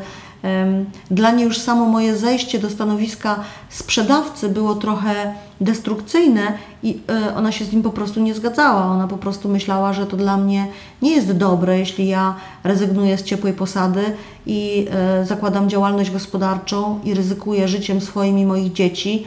[1.12, 3.40] dla niej już samo moje zejście do stanowiska
[3.70, 6.42] sprzedawcy było trochę destrukcyjne
[6.84, 8.86] i e, ona się z nim po prostu nie zgadzała.
[8.86, 10.68] Ona po prostu myślała, że to dla mnie
[11.02, 14.02] nie jest dobre, jeśli ja rezygnuję z ciepłej posady
[14.46, 19.26] i e, zakładam działalność gospodarczą i ryzykuję życiem swoim i moich dzieci.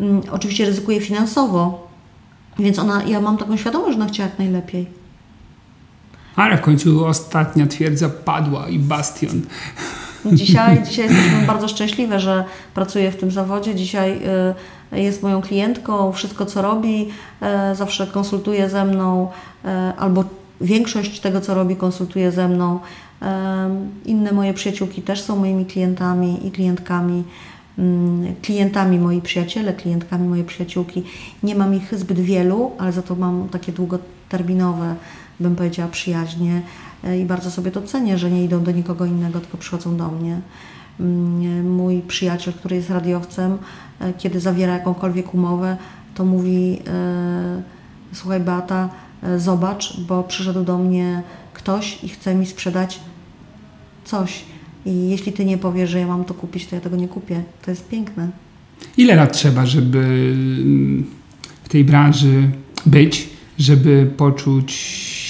[0.00, 1.88] Mm, oczywiście ryzykuję finansowo,
[2.58, 5.03] więc ona, ja mam taką świadomość, że ona chciała jak najlepiej.
[6.36, 9.42] Ale w końcu ostatnia twierdza padła i bastion.
[10.32, 12.44] Dzisiaj, dzisiaj jesteśmy bardzo szczęśliwe, że
[12.74, 13.74] pracuję w tym zawodzie.
[13.74, 14.20] Dzisiaj
[14.92, 17.08] y, jest moją klientką, wszystko co robi,
[17.72, 19.28] y, zawsze konsultuje ze mną,
[19.64, 19.68] y,
[19.98, 20.24] albo
[20.60, 22.80] większość tego co robi konsultuje ze mną.
[24.04, 27.24] Inne moje przyjaciółki też są moimi klientami i klientkami
[27.78, 31.02] mm, klientami moi przyjaciele, klientkami moje przyjaciółki.
[31.42, 34.94] Nie mam ich zbyt wielu, ale za to mam takie długoterminowe,
[35.40, 36.62] bym powiedziała, przyjaźnie
[37.04, 40.08] E, i bardzo sobie to cenię, że nie idą do nikogo innego, tylko przychodzą do
[40.08, 40.40] mnie.
[41.00, 43.58] Mm, mój przyjaciel, który jest radiowcem,
[44.00, 45.76] e, kiedy zawiera jakąkolwiek umowę,
[46.14, 47.62] to mówi: e,
[48.12, 48.88] Słuchaj, Beata,
[49.38, 51.22] zobacz, bo przyszedł do mnie
[51.54, 53.00] ktoś i chce mi sprzedać
[54.04, 54.44] coś.
[54.86, 57.42] I jeśli ty nie powiesz, że ja mam to kupić, to ja tego nie kupię.
[57.64, 58.28] To jest piękne.
[58.96, 60.34] Ile lat trzeba, żeby
[61.64, 62.50] w tej branży
[62.86, 64.72] być, żeby poczuć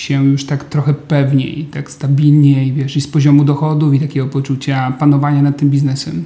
[0.04, 4.90] się już tak trochę pewniej, tak stabilniej, wiesz, i z poziomu dochodów i takiego poczucia
[4.98, 6.24] panowania nad tym biznesem?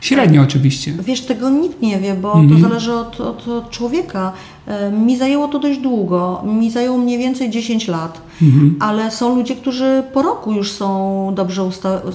[0.00, 0.92] Średnio oczywiście.
[1.06, 2.48] Wiesz, tego nikt nie wie, bo mm -hmm.
[2.48, 2.70] to mhm.
[2.70, 4.32] zależy od, od, od, człowieka.
[4.66, 6.42] E, mi zajęło to dość długo.
[6.46, 8.70] Mi zajęło mniej więcej 10 lat, -hmm.
[8.80, 11.62] ale są ludzie, którzy po roku już są dobrze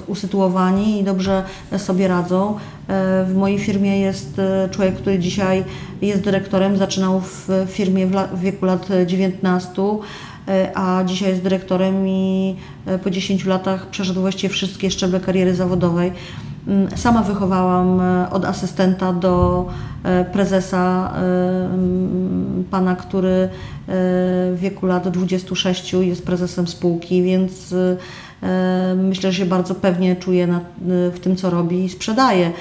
[0.07, 1.43] usytuowani i dobrze
[1.77, 2.55] sobie radzą.
[2.87, 5.63] E, w mojej firmie jest e, człowiek, który dzisiaj
[6.01, 9.71] jest dyrektorem, zaczynał w firmie w wieku lat 19
[10.75, 12.55] a dzisiaj jest dyrektorem i
[13.03, 16.11] po 10 latach przeszedł właściwie wszystkie szczeble kariery zawodowej.
[16.67, 19.65] Mm, sama wychowałam e, od asystenta do
[20.03, 21.19] e, prezesa, e,
[21.65, 23.49] mm, pana, który
[23.87, 27.75] w wieku lat 26 jest prezesem spółki, więc
[28.95, 32.51] myślę, że się bardzo pewnie czuje w tym, co robi i sprzedaje.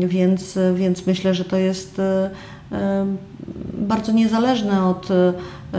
[0.00, 2.00] Więc, więc myślę, że to jest
[3.74, 5.08] bardzo niezależne od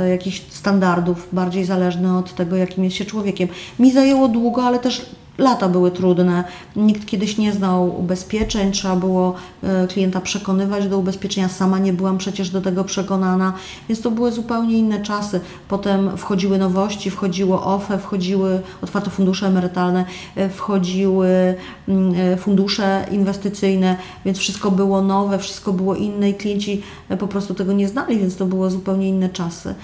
[0.10, 3.50] jakichś standardów, bardziej zależne od tego, jakim jest się człowiekiem.
[3.80, 6.44] Mi zajęło długo, ale też Lata były trudne,
[6.76, 11.50] nikt kiedyś nie znał ubezpieczeń, trzeba było e, klienta przekonywać do ubezpieczenia.
[11.50, 13.54] Sama nie byłam przecież do tego przekonana,
[13.90, 15.42] więc to były zupełnie inne czasy.
[15.68, 21.56] Potem wchodziły nowości, wchodziło OFE, wchodziły otwarte fundusze emerytalne, e, wchodziły
[21.88, 26.82] mm, e, fundusze inwestycyjne, więc wszystko było nowe, wszystko było inne i klienci
[27.20, 29.76] po prostu tego nie znali, więc to były zupełnie inne czasy.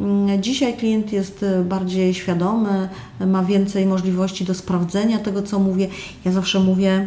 [0.00, 2.88] Mm, dzisiaj klient jest e, bardziej świadomy,
[3.26, 5.88] ma więcej możliwości do sprawdzenia tego, co mówię.
[6.24, 7.06] Ja zawsze mówię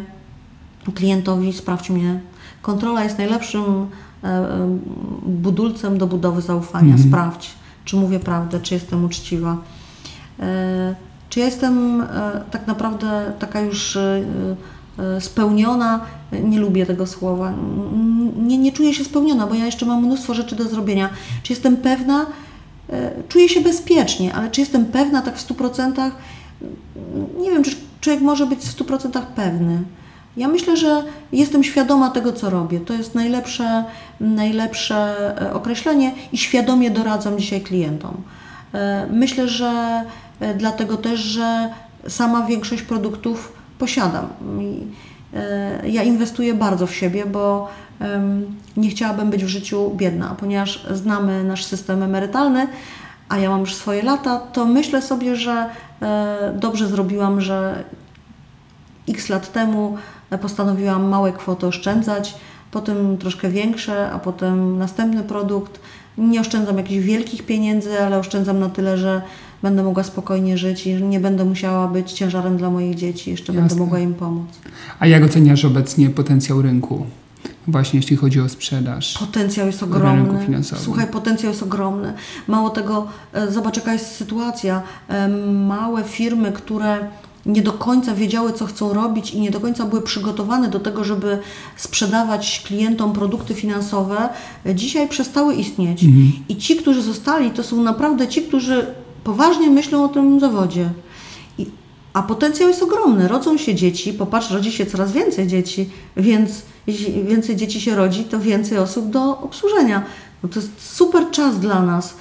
[0.94, 2.20] klientowi: sprawdź mnie.
[2.62, 4.78] Kontrola jest najlepszym e, e,
[5.26, 6.92] budulcem do budowy zaufania.
[6.92, 7.08] Mhm.
[7.08, 7.50] Sprawdź,
[7.84, 9.56] czy mówię prawdę, czy jestem uczciwa.
[11.28, 12.02] Czy ja jestem
[12.50, 13.98] tak naprawdę taka już
[15.20, 16.00] spełniona,
[16.44, 17.52] nie lubię tego słowa,
[18.36, 21.10] nie, nie czuję się spełniona, bo ja jeszcze mam mnóstwo rzeczy do zrobienia.
[21.42, 22.26] Czy jestem pewna,
[23.28, 26.10] czuję się bezpiecznie, ale czy jestem pewna tak w 100%?
[27.40, 29.82] Nie wiem, czy człowiek może być w 100% pewny.
[30.36, 32.80] Ja myślę, że jestem świadoma tego, co robię.
[32.80, 33.84] To jest najlepsze,
[34.20, 38.16] najlepsze e, określenie i świadomie doradzam dzisiaj klientom.
[38.74, 40.02] E, myślę, że
[40.40, 41.68] e, dlatego też, że
[42.08, 44.28] sama większość produktów posiadam.
[45.84, 47.68] Ja inwestuję bardzo w siebie, bo
[48.76, 52.66] nie chciałabym być w życiu biedna, ponieważ znamy nasz system emerytalny,
[53.28, 55.66] a ja mam już swoje lata, to myślę sobie, że
[56.54, 57.84] dobrze zrobiłam, że
[59.08, 59.96] x lat temu
[60.40, 62.34] postanowiłam małe kwoty oszczędzać,
[62.70, 65.80] potem troszkę większe, a potem następny produkt.
[66.18, 69.22] Nie oszczędzam jakichś wielkich pieniędzy, ale oszczędzam na tyle, że
[69.62, 73.68] będę mogła spokojnie żyć i nie będę musiała być ciężarem dla moich dzieci, jeszcze Jasne.
[73.68, 74.46] będę mogła im pomóc.
[74.98, 77.06] A jak oceniasz obecnie potencjał rynku?
[77.68, 79.18] Właśnie jeśli chodzi o sprzedaż.
[79.18, 80.62] Potencjał jest ogromny.
[80.76, 82.12] Słuchaj, potencjał jest ogromny.
[82.46, 84.82] Mało tego, e, zobacz jaka jest sytuacja.
[85.08, 85.28] E,
[85.68, 87.08] małe firmy, które
[87.46, 91.04] nie do końca wiedziały, co chcą robić i nie do końca były przygotowane do tego,
[91.04, 91.38] żeby
[91.76, 94.28] sprzedawać klientom produkty finansowe,
[94.74, 96.04] dzisiaj przestały istnieć.
[96.04, 96.32] Mhm.
[96.48, 98.86] I ci, którzy zostali, to są naprawdę ci, którzy
[99.24, 100.90] poważnie myślą o tym zawodzie.
[102.12, 103.28] A potencjał jest ogromny.
[103.28, 108.24] Rodzą się dzieci, popatrz, rodzi się coraz więcej dzieci, więc jeśli więcej dzieci się rodzi,
[108.24, 110.04] to więcej osób do obsłużenia.
[110.42, 112.14] No to jest super czas dla nas.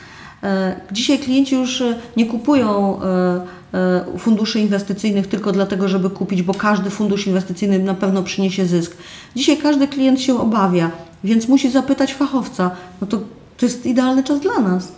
[0.44, 1.84] E, dzisiaj klienci już
[2.18, 3.42] nie kupują e,
[3.74, 8.98] E, funduszy inwestycyjnych tylko dlatego, żeby kupić, bo każdy fundusz inwestycyjny na pewno przyniesie zysk.
[9.36, 10.92] Dzisiaj każdy klient się obawia,
[11.24, 12.72] więc musi zapytać fachowca.
[13.02, 13.18] No to,
[13.58, 14.92] to jest idealny czas dla nas.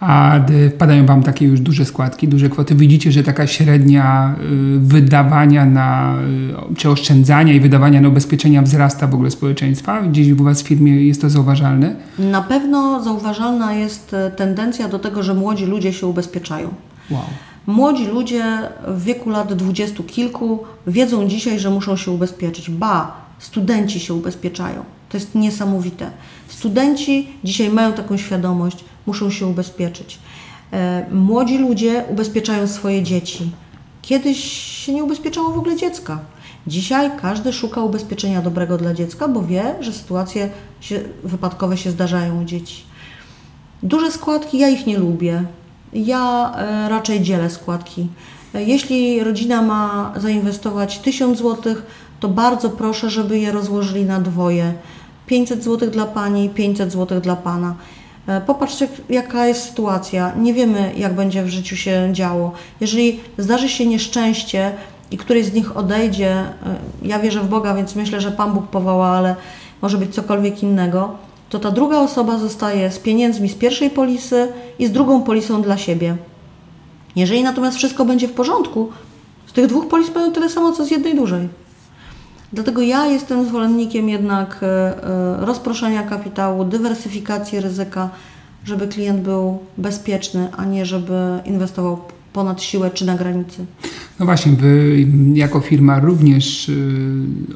[0.00, 0.40] A
[0.74, 2.74] wpadają Wam takie już duże składki, duże kwoty.
[2.74, 4.34] Widzicie, że taka średnia
[4.76, 6.14] y, wydawania na,
[6.70, 10.02] y, czy oszczędzania i wydawania na ubezpieczenia wzrasta w ogóle społeczeństwa?
[10.02, 11.94] Gdzieś u Was w firmie jest to zauważalne?
[12.18, 16.68] Na pewno zauważalna jest e, tendencja do tego, że młodzi ludzie się ubezpieczają.
[17.10, 17.22] Wow.
[17.66, 18.44] Młodzi ludzie
[18.88, 22.70] w wieku lat dwudziestu kilku wiedzą dzisiaj, że muszą się ubezpieczyć.
[22.70, 24.84] Ba, studenci się ubezpieczają.
[25.10, 26.10] To jest niesamowite.
[26.48, 30.18] Studenci dzisiaj mają taką świadomość, muszą się ubezpieczyć.
[30.72, 33.50] E, młodzi ludzie ubezpieczają swoje dzieci.
[34.02, 36.18] Kiedyś się nie ubezpieczało w ogóle dziecka.
[36.66, 40.50] Dzisiaj każdy szuka ubezpieczenia dobrego dla dziecka, bo wie, że sytuacje
[40.80, 42.82] się, wypadkowe się zdarzają u dzieci.
[43.82, 45.44] Duże składki, ja ich nie lubię.
[45.92, 48.08] Ja e, raczej dzielę składki.
[48.54, 51.74] E, jeśli rodzina ma zainwestować 1000 zł,
[52.20, 54.74] to bardzo proszę, żeby je rozłożyli na dwoje.
[55.30, 57.74] 500 zł dla pani, 500 zł dla pana.
[58.26, 60.32] E, popatrzcie, jaka jest sytuacja.
[60.36, 62.52] Nie wiemy, jak będzie w życiu się działo.
[62.80, 64.72] Jeżeli zdarzy się nieszczęście
[65.10, 66.44] i któryś z nich odejdzie,
[67.02, 69.36] ja wierzę w Boga, więc myślę, że Pan Bóg powoła, ale
[69.82, 71.14] może być cokolwiek innego
[71.50, 75.78] to ta druga osoba zostaje z pieniędzmi z pierwszej polisy i z drugą polisą dla
[75.78, 76.16] siebie.
[77.16, 78.92] Jeżeli natomiast wszystko będzie w porządku,
[79.46, 81.48] z tych dwóch polis mają tyle samo, co z jednej dużej.
[82.52, 88.10] Dlatego ja jestem zwolennikiem jednak e, e, rozproszenia kapitału, dywersyfikacji ryzyka,
[88.64, 91.98] żeby klient był bezpieczny, a nie żeby inwestował
[92.32, 93.64] ponad siłę czy na granicy.
[94.20, 96.78] No właśnie, Wy jako firma również y,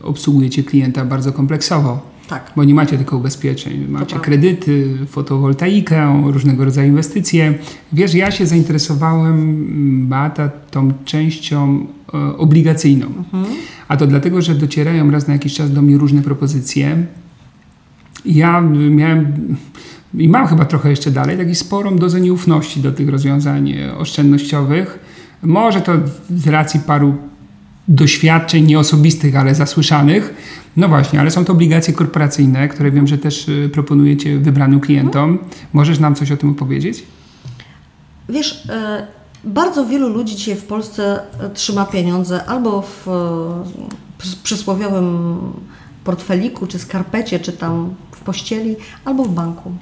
[0.03, 2.15] obsługujecie klienta bardzo kompleksowo.
[2.29, 2.53] Tak.
[2.57, 3.87] Bo nie macie tylko ubezpieczeń.
[3.89, 7.55] Macie kredyty, fotowoltaikę, różnego rodzaju inwestycje.
[7.93, 9.67] Wiesz, ja się zainteresowałem,
[10.09, 12.04] Bata, tą częścią e,
[12.37, 13.07] obligacyjną.
[13.07, 13.45] Mhm.
[13.89, 17.07] A to dlatego, że docierają raz na jakiś czas do mnie różne propozycje.
[18.25, 18.61] Ja
[18.91, 19.33] miałem
[20.19, 24.99] i mam chyba trochę jeszcze dalej, taką sporą dozę nieufności do tych rozwiązań oszczędnościowych.
[25.43, 25.93] Może to
[26.31, 27.15] z racji paru
[27.89, 30.35] doświadczeń nieosobistych, ale zasłyszanych.
[30.77, 35.39] No właśnie, ale są to obligacje korporacyjne, które wiem, że też y, proponujecie wybranym klientom.
[35.73, 37.03] Możesz nam coś o tym opowiedzieć?
[38.29, 39.07] Wiesz, e,
[39.45, 45.39] bardzo wielu ludzi dzisiaj w Polsce e, trzyma pieniądze albo w e, przysłowiowym
[46.05, 49.73] portfeliku, czy skarpecie, czy tam w pościeli, albo w banku.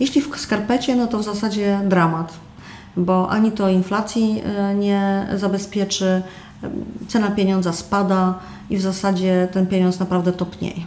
[0.00, 2.32] Jeśli w skarpecie, no to w zasadzie dramat,
[2.96, 4.42] bo ani to inflacji
[4.74, 6.22] nie zabezpieczy,
[7.08, 8.38] cena pieniądza spada
[8.70, 10.80] i w zasadzie ten pieniądz naprawdę topnieje.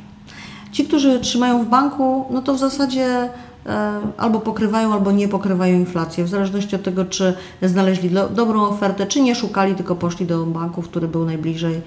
[0.71, 3.29] Ci, którzy trzymają w banku, no to w zasadzie e,
[4.17, 9.07] albo pokrywają, albo nie pokrywają inflację, w zależności od tego, czy znaleźli do, dobrą ofertę,
[9.07, 11.81] czy nie szukali, tylko poszli do banku, który był najbliżej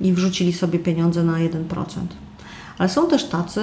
[0.00, 1.84] i wrzucili sobie pieniądze na 1%.
[2.78, 3.62] Ale są też tacy,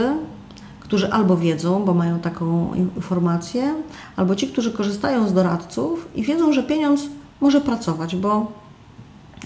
[0.79, 3.73] którzy albo wiedzą, bo mają taką informację,
[4.15, 7.01] albo ci, którzy korzystają z doradców i wiedzą, że pieniądz
[7.41, 8.51] może pracować, bo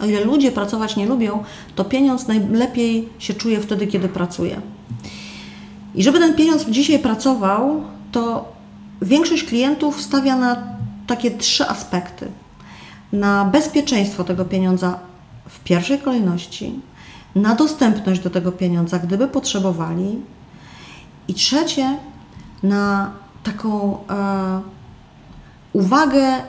[0.01, 1.43] o ile ludzie pracować nie lubią,
[1.75, 4.61] to pieniądz najlepiej się czuje wtedy, kiedy pracuje.
[5.95, 8.51] I żeby ten pieniądz dzisiaj pracował, to
[9.01, 10.63] większość klientów stawia na
[11.07, 12.27] takie trzy aspekty.
[13.13, 14.99] Na bezpieczeństwo tego pieniądza
[15.49, 16.79] w pierwszej kolejności,
[17.35, 20.21] na dostępność do tego pieniądza, gdyby potrzebowali.
[21.27, 21.97] I trzecie,
[22.63, 23.11] na
[23.43, 24.61] taką e,
[25.73, 26.43] uwagę e,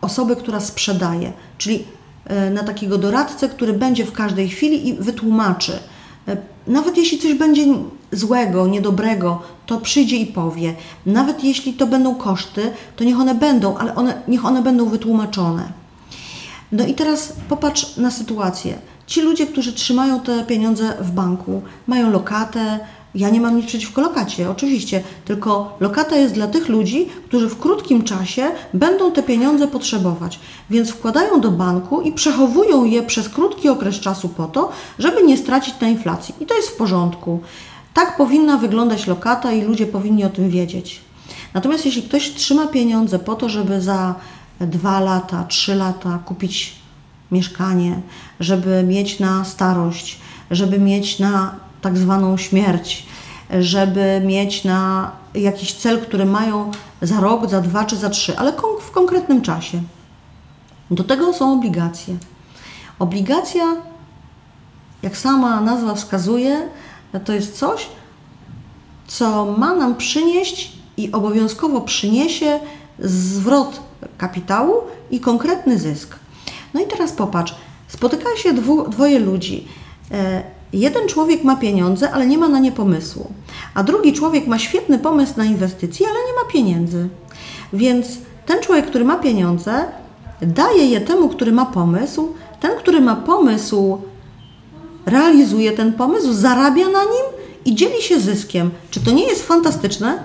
[0.00, 1.84] osoby, która sprzedaje, czyli
[2.24, 5.78] e, na takiego doradcę, który będzie w każdej chwili i wytłumaczy.
[6.66, 7.64] Nawet jeśli coś będzie
[8.12, 10.74] złego, niedobrego, to przyjdzie i powie.
[11.06, 15.72] Nawet jeśli to będą koszty, to niech one będą, ale one, niech one będą wytłumaczone.
[16.72, 18.78] No i teraz popatrz na sytuację.
[19.06, 22.78] Ci ludzie, którzy trzymają te pieniądze w banku, mają lokatę,
[23.16, 27.58] ja nie mam nic przeciwko lokacie, oczywiście, tylko lokata jest dla tych ludzi, którzy w
[27.58, 30.40] krótkim czasie będą te pieniądze potrzebować,
[30.70, 35.36] więc wkładają do banku i przechowują je przez krótki okres czasu po to, żeby nie
[35.36, 36.34] stracić na inflacji.
[36.40, 37.40] I to jest w porządku.
[37.94, 41.00] Tak powinna wyglądać lokata i ludzie powinni o tym wiedzieć.
[41.54, 44.14] Natomiast jeśli ktoś trzyma pieniądze po to, żeby za
[44.60, 46.74] dwa lata, trzy lata kupić
[47.32, 48.00] mieszkanie,
[48.40, 50.18] żeby mieć na starość,
[50.50, 53.06] żeby mieć na tak zwaną śmierć,
[53.60, 56.70] żeby mieć na jakiś cel, który mają
[57.02, 59.82] za rok, za dwa czy za trzy, ale w konkretnym czasie.
[60.90, 62.16] Do tego są obligacje.
[62.98, 63.64] Obligacja,
[65.02, 66.68] jak sama nazwa wskazuje,
[67.24, 67.88] to jest coś,
[69.06, 72.60] co ma nam przynieść i obowiązkowo przyniesie
[72.98, 73.80] zwrot
[74.18, 74.74] kapitału
[75.10, 76.16] i konkretny zysk.
[76.74, 77.54] No i teraz popatrz,
[77.88, 79.68] spotyka się dwu, dwoje ludzi.
[80.72, 83.32] Jeden człowiek ma pieniądze, ale nie ma na nie pomysłu,
[83.74, 87.08] a drugi człowiek ma świetny pomysł na inwestycje, ale nie ma pieniędzy.
[87.72, 89.84] Więc ten człowiek, który ma pieniądze,
[90.42, 92.28] daje je temu, który ma pomysł.
[92.60, 93.98] Ten, który ma pomysł,
[95.06, 97.26] realizuje ten pomysł, zarabia na nim
[97.64, 98.70] i dzieli się zyskiem.
[98.90, 100.18] Czy to nie jest fantastyczne?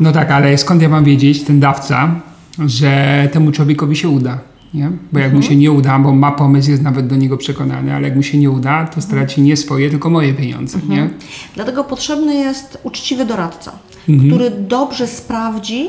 [0.00, 2.20] No tak, ale skąd ja mam wiedzieć, ten dawca,
[2.66, 4.38] że temu człowiekowi się uda?
[4.74, 4.90] Nie?
[5.12, 5.36] Bo jak mhm.
[5.36, 8.22] mu się nie uda, bo ma pomysł, jest nawet do niego przekonany, ale jak mu
[8.22, 10.78] się nie uda, to straci nie swoje, tylko moje pieniądze.
[10.78, 11.00] Mhm.
[11.00, 11.10] Nie?
[11.54, 13.72] Dlatego potrzebny jest uczciwy doradca,
[14.08, 14.30] mhm.
[14.30, 15.86] który dobrze sprawdzi,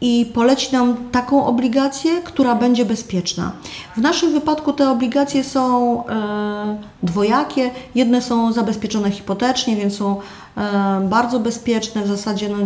[0.00, 3.52] i poleci nam taką obligację, która będzie bezpieczna.
[3.96, 7.70] W naszym wypadku te obligacje są e, dwojakie.
[7.94, 10.20] Jedne są zabezpieczone hipotecznie, więc są
[10.56, 12.02] e, bardzo bezpieczne.
[12.02, 12.56] W zasadzie no,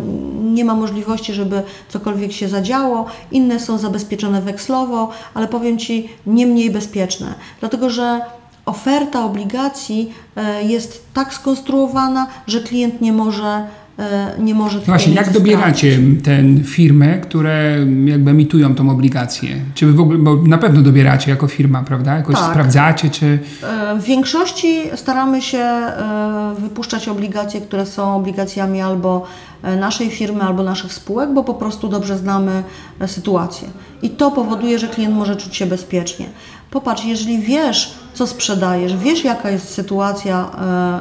[0.43, 3.07] nie ma możliwości, żeby cokolwiek się zadziało.
[3.33, 8.21] Inne są zabezpieczone wekslowo, ale powiem Ci, nie mniej bezpieczne, dlatego że
[8.67, 13.67] oferta obligacji e, jest tak skonstruowana, że klient nie może
[14.39, 19.57] nie może no Właśnie, jak dobieracie tę firmę, które jakby emitują tą obligację?
[19.75, 22.17] Czy wy w ogóle, bo na pewno dobieracie jako firma, prawda?
[22.17, 22.51] Jakoś tak.
[22.51, 23.39] sprawdzacie, czy...
[23.63, 29.27] E, w większości staramy się e, wypuszczać obligacje, które są obligacjami albo
[29.81, 32.63] naszej firmy, albo naszych spółek, bo po prostu dobrze znamy
[33.07, 33.69] sytuację.
[34.03, 36.27] I to powoduje, że klient może czuć się bezpiecznie.
[36.71, 40.51] Popatrz, jeżeli wiesz, co sprzedajesz, wiesz, jaka jest sytuacja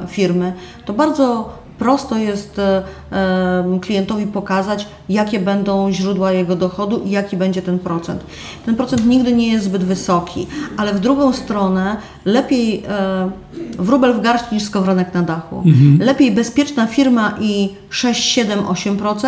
[0.08, 0.54] firmy,
[0.86, 7.38] to bardzo prosto jest e, e, klientowi pokazać, jakie będą źródła jego dochodu i jaki
[7.38, 8.24] będzie ten procent.
[8.66, 13.32] Ten procent nigdy nie jest zbyt wysoki, ale w drugą stronę lepiej e,
[13.80, 15.64] wróbel w garść niż skowronek na dachu.
[15.66, 16.00] Mhm.
[16.02, 19.28] Lepiej bezpieczna firma i 6, 7, 8%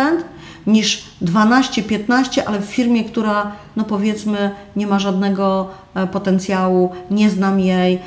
[0.66, 5.68] niż 12, 15, ale w firmie, która no powiedzmy nie ma żadnego
[6.12, 7.98] potencjału, nie znam jej.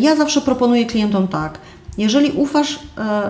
[0.00, 1.58] Ja zawsze proponuję klientom tak.
[2.00, 2.78] Jeżeli ufasz e,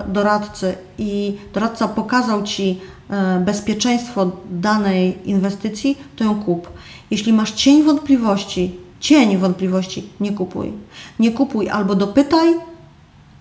[0.09, 2.79] doradcy i doradca pokazał Ci
[3.11, 6.71] e, bezpieczeństwo danej inwestycji, to ją kup.
[7.11, 10.73] Jeśli masz cień wątpliwości, cień wątpliwości, nie kupuj.
[11.19, 12.55] Nie kupuj albo dopytaj,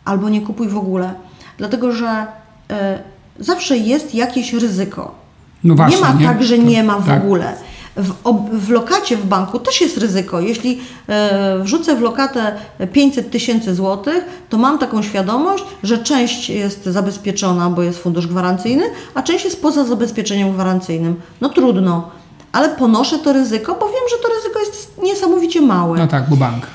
[0.06, 1.14] albo nie kupuj w ogóle.
[1.58, 2.28] Dlatego, że
[2.70, 3.00] e,
[3.40, 5.16] zawsze jest jakieś ryzyko.
[5.64, 6.26] No właśnie, nie ma nie?
[6.26, 7.24] tak, że nie ma w tak.
[7.24, 7.54] ogóle.
[7.96, 8.14] W,
[8.52, 10.40] w, lokacie w banku też jest ryzyko.
[10.40, 12.56] Jeśli e, wrzucę w lokatę
[12.94, 18.84] 500 tysięcy złotych, to mam taką świadomość, że część jest zabezpieczona, bo jest fundusz gwarancyjny,
[19.14, 21.16] a część jest poza zabezpieczeniem gwarancyjnym.
[21.42, 22.10] No trudno,
[22.52, 25.98] ale ponoszę to ryzyko, bo wiem, że to ryzyko jest niesamowicie małe.
[25.98, 26.68] No tak, bo bank.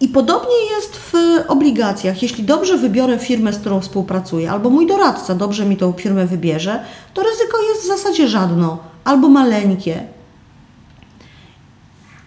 [0.00, 1.14] I podobnie jest w
[1.48, 2.22] obligacjach.
[2.22, 6.84] Jeśli dobrze wybiorę firmę, z którą współpracuję, albo mój doradca dobrze mi tą firmę wybierze,
[7.14, 10.02] to ryzyko jest w zasadzie żadne albo maleńkie.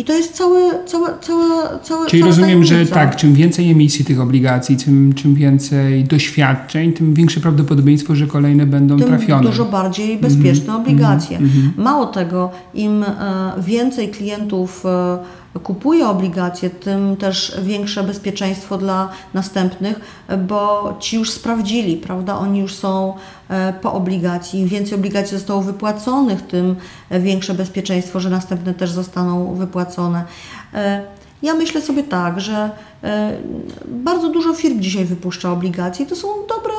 [0.02, 4.20] I to jest całe, całe, całe, całe Czyli rozumiem, że tak, czym więcej emisji tych
[4.20, 9.44] obligacji, czym, czym więcej doświadczeń, tym większe prawdopodobieństwo, że kolejne będą tym trafione.
[9.44, 10.82] dużo bardziej bezpieczne mm -hmm.
[10.82, 11.38] obligacje.
[11.38, 11.82] Mm -hmm.
[11.84, 15.18] Mało tego, im e, więcej klientów e,
[15.60, 20.00] kupuje obligacje, tym też większe bezpieczeństwo dla następnych,
[20.48, 22.38] bo ci już sprawdzili, prawda?
[22.38, 23.14] Oni już są
[23.50, 24.60] e, po obligacji.
[24.60, 26.76] Im więcej obligacji zostało wypłaconych, tym
[27.12, 30.24] większe bezpieczeństwo, że następne też zostaną wypłacone.
[30.74, 31.04] E,
[31.42, 32.72] Ja myślę sobie tak, że
[33.04, 33.38] e,
[33.88, 36.06] bardzo dużo firm dzisiaj wypuszcza obligacje.
[36.06, 36.74] To są dobre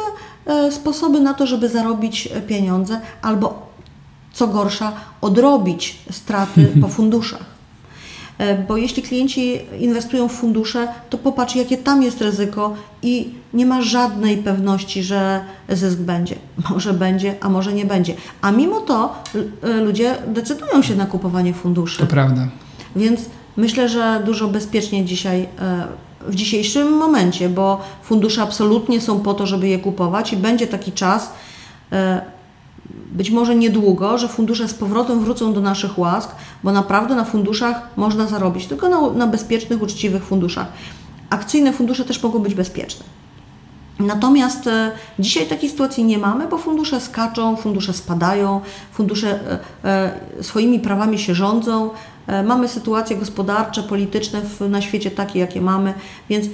[0.70, 3.66] sposoby na to, żeby zarobić pieniądze albo
[4.32, 7.51] co gorsza, odrobić straty po funduszach.
[8.42, 13.66] E, bo jeśli klienci inwestują w fundusze, to popatrz, jakie tam jest ryzyko i nie
[13.66, 16.36] ma żadnej pewności, że zysk będzie.
[16.70, 18.14] Może będzie, a może nie będzie.
[18.40, 19.14] A mimo to
[19.84, 21.98] ludzie decydują się na kupowanie funduszy.
[21.98, 22.48] To prawda.
[22.96, 23.20] Więc
[23.56, 25.86] Myślę, że dużo bezpieczniej dzisiaj, e,
[26.26, 30.92] w dzisiejszym momencie, bo fundusze absolutnie są po to, żeby je kupować i będzie taki
[30.92, 31.32] czas,
[31.92, 32.22] e,
[33.12, 36.30] być może niedługo, że fundusze z powrotem wrócą do naszych łask,
[36.64, 40.66] bo naprawdę na funduszach można zarobić, tylko na, na bezpiecznych, uczciwych funduszach.
[41.30, 43.04] Akcyjne fundusze też mogą być bezpieczne.
[43.98, 48.60] Natomiast e, dzisiaj takiej sytuacji nie mamy, bo fundusze skaczą, fundusze spadają,
[48.92, 49.40] fundusze
[50.40, 51.90] swoimi prawami się rządzą,
[52.26, 55.94] E, mamy sytuacje gospodarcze, polityczne na świecie takie, jakie mamy,
[56.28, 56.46] więc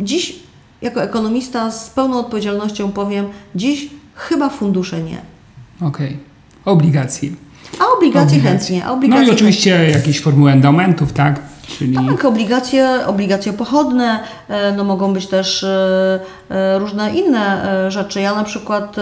[0.00, 0.36] dziś
[0.82, 5.31] jako ekonomista z pełną odpowiedzialnością powiem, dziś chyba fundusze nie.
[5.80, 6.06] Okej.
[6.06, 6.18] Okay.
[6.64, 7.30] Obligacje.
[7.78, 8.84] A obligacje, chętnie.
[8.86, 9.94] A obligacje no i oczywiście chętnie.
[9.94, 11.40] jakieś formuły endomentów, tak?
[11.78, 11.94] Czyli...
[11.94, 18.20] Tak, obligacje, obligacje pochodne, e, no mogą być też e, różne inne rzeczy.
[18.20, 18.96] Ja na przykład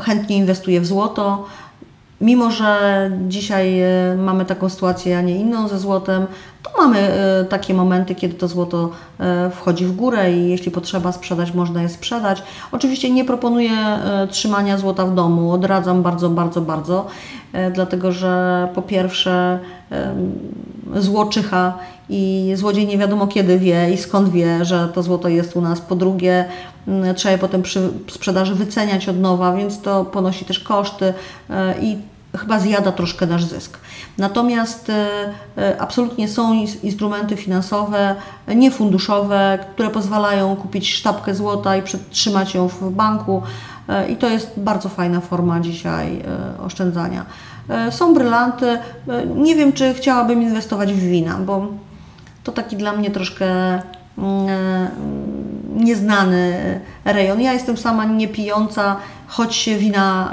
[0.00, 1.46] chętnie inwestuję w złoto,
[2.20, 6.26] Mimo, że dzisiaj e, mamy taką sytuację, a nie inną ze złotem,
[6.72, 8.90] to mamy e, takie momenty, kiedy to złoto
[9.20, 12.42] e, wchodzi w górę i jeśli potrzeba sprzedać, można je sprzedać.
[12.72, 13.70] Oczywiście nie proponuję
[14.30, 17.06] trzymania złota w domu, odradzam bardzo, bardzo, bardzo,
[17.74, 19.58] dlatego że po pierwsze
[20.96, 25.60] złoczycha i złodziej nie wiadomo kiedy wie i skąd wie, że to złoto jest u
[25.60, 25.80] nas.
[25.80, 26.44] Po drugie,
[27.16, 31.14] trzeba je potem przy sprzedaży wyceniać od nowa, więc to ponosi też koszty
[31.80, 31.96] i
[32.36, 33.78] chyba zjada troszkę nasz zysk.
[34.18, 35.08] Natomiast e,
[35.58, 38.14] e, absolutnie są instrumenty finansowe,
[38.56, 43.42] niefunduszowe, które pozwalają kupić sztabkę złota i przetrzymać ją w banku
[43.88, 46.22] e, i to jest bardzo fajna forma dzisiaj
[46.66, 47.24] oszczędzania.
[47.90, 48.78] Są brylanty.
[49.36, 51.66] Nie wiem, czy chciałabym inwestować w wina, bo
[52.44, 53.46] to taki dla mnie troszkę
[54.18, 54.88] mm,
[55.74, 57.40] nieznany rejon.
[57.40, 60.32] Ja jestem sama niepijąca, choć wina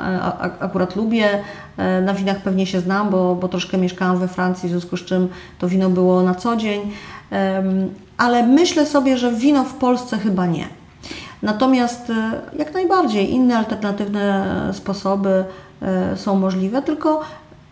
[0.59, 1.43] akurat lubię.
[1.77, 5.05] E, na winach pewnie się znam, bo, bo troszkę mieszkałam we Francji, w związku z
[5.05, 6.91] czym to wino było na co dzień.
[8.17, 10.67] Ale myślę sobie, że wino w Polsce chyba nie.
[11.43, 15.45] Natomiast e, jak najbardziej inne alternatywne sposoby
[15.81, 17.21] e, są możliwe, tylko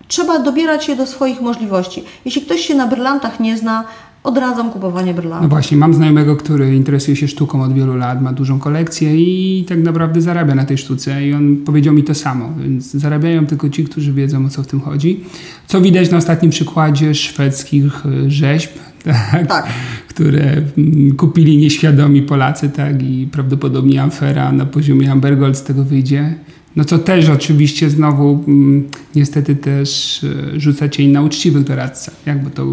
[0.08, 2.04] trzeba dobierać je do swoich możliwości.
[2.26, 3.84] Jeśli ktoś się na brylantach nie zna,
[4.24, 5.43] odradzam kupowanie brylantów.
[5.43, 9.65] No właśnie, mam znajomego, który interesuje się sztuką od wielu lat, ma dużą kolekcję i
[9.65, 13.69] tak naprawdę zarabia na tej sztuce i on powiedział mi to samo, więc zarabiają tylko
[13.69, 15.24] ci, którzy wiedzą o co w tym chodzi.
[15.67, 18.72] Co widać na ostatnim przykładzie szwedzkich e, rzeźb,
[19.03, 19.67] tak, tak.
[20.07, 26.36] które mm, kupili nieświadomi Polacy, tak, i prawdopodobnie Amfera na poziomie Ambergold z tego wyjdzie.
[26.76, 32.49] No co też oczywiście znowu mm, niestety też e, rzuca cień na uczciwych doradcach, bo
[32.49, 32.65] to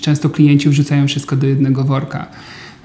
[0.00, 2.26] często klienci wrzucają wszystko do jednego worka.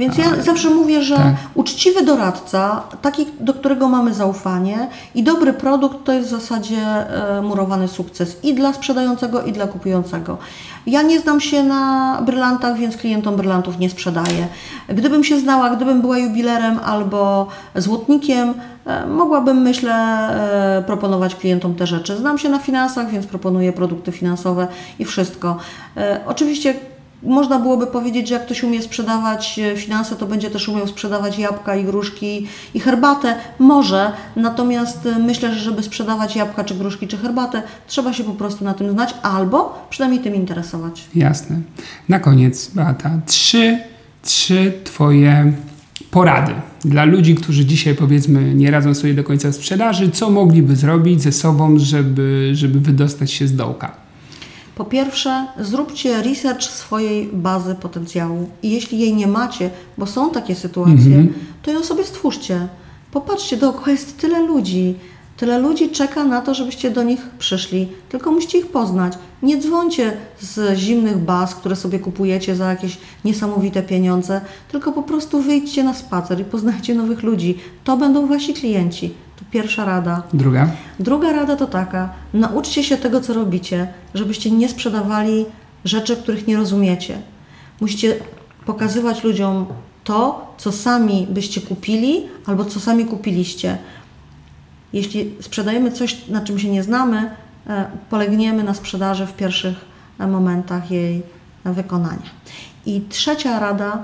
[0.01, 1.35] Więc ja zawsze mówię, że tak.
[1.55, 7.41] uczciwy doradca, taki, do którego mamy zaufanie i dobry produkt to jest w zasadzie e,
[7.41, 10.37] murowany sukces i dla sprzedającego, i dla kupującego.
[10.87, 14.47] Ja nie znam się na brylantach, więc klientom brylantów nie sprzedaję.
[14.89, 18.53] Gdybym się znała, gdybym była jubilerem albo złotnikiem,
[18.85, 19.93] e, mogłabym, myślę,
[20.77, 22.17] e, proponować klientom te rzeczy.
[22.17, 24.67] Znam się na finansach, więc proponuję produkty finansowe
[24.99, 25.57] i wszystko.
[26.25, 26.73] Oczywiście
[27.23, 31.39] można byłoby powiedzieć, że jak ktoś umie sprzedawać e, finanse, to będzie też umiał sprzedawać
[31.39, 33.35] jabłka i gruszki i herbatę.
[33.59, 38.33] Może, natomiast e, myślę, że żeby sprzedawać jabłka, czy gruszki, czy herbatę, trzeba się po
[38.33, 41.03] prostu na tym znać albo przynajmniej tym interesować.
[41.15, 41.59] Jasne.
[42.09, 43.79] Na koniec, Beata, trzy,
[44.23, 45.53] trzy Twoje
[46.11, 46.53] porady
[46.85, 51.31] dla ludzi, którzy dzisiaj powiedzmy nie radzą sobie do końca sprzedaży, co mogliby zrobić ze
[51.31, 54.00] sobą, żeby, żeby wydostać się z dołka?
[54.75, 60.55] Po pierwsze, zróbcie research swojej bazy potencjału i jeśli jej nie macie, bo są takie
[60.55, 61.33] sytuacje, mm -hmm.
[61.61, 62.67] to ją sobie stwórzcie.
[63.11, 64.95] Popatrzcie, dookoła jest tyle ludzi.
[65.41, 69.13] Tyle ludzi czeka na to, żebyście do nich przyszli, tylko musicie ich poznać.
[69.43, 75.41] Nie dzwońcie z zimnych baz, które sobie kupujecie za jakieś niesamowite pieniądze, tylko po prostu
[75.41, 77.57] wyjdźcie na spacer i poznajcie nowych ludzi.
[77.83, 79.13] To będą wasi klienci.
[79.51, 80.23] Pierwsza rada.
[80.33, 80.69] Druga?
[80.99, 85.45] Druga rada to taka: nauczcie się tego, co robicie, żebyście nie sprzedawali
[85.85, 87.17] rzeczy, których nie rozumiecie.
[87.79, 88.15] Musicie
[88.65, 89.65] pokazywać ludziom
[90.03, 93.77] to, co sami byście kupili albo co sami kupiliście.
[94.93, 97.31] Jeśli sprzedajemy coś, na czym się nie znamy,
[97.67, 99.75] e, polegniemy na sprzedaży w pierwszych
[100.19, 101.21] e, momentach jej
[101.65, 102.29] wykonania.
[102.85, 104.03] I trzecia rada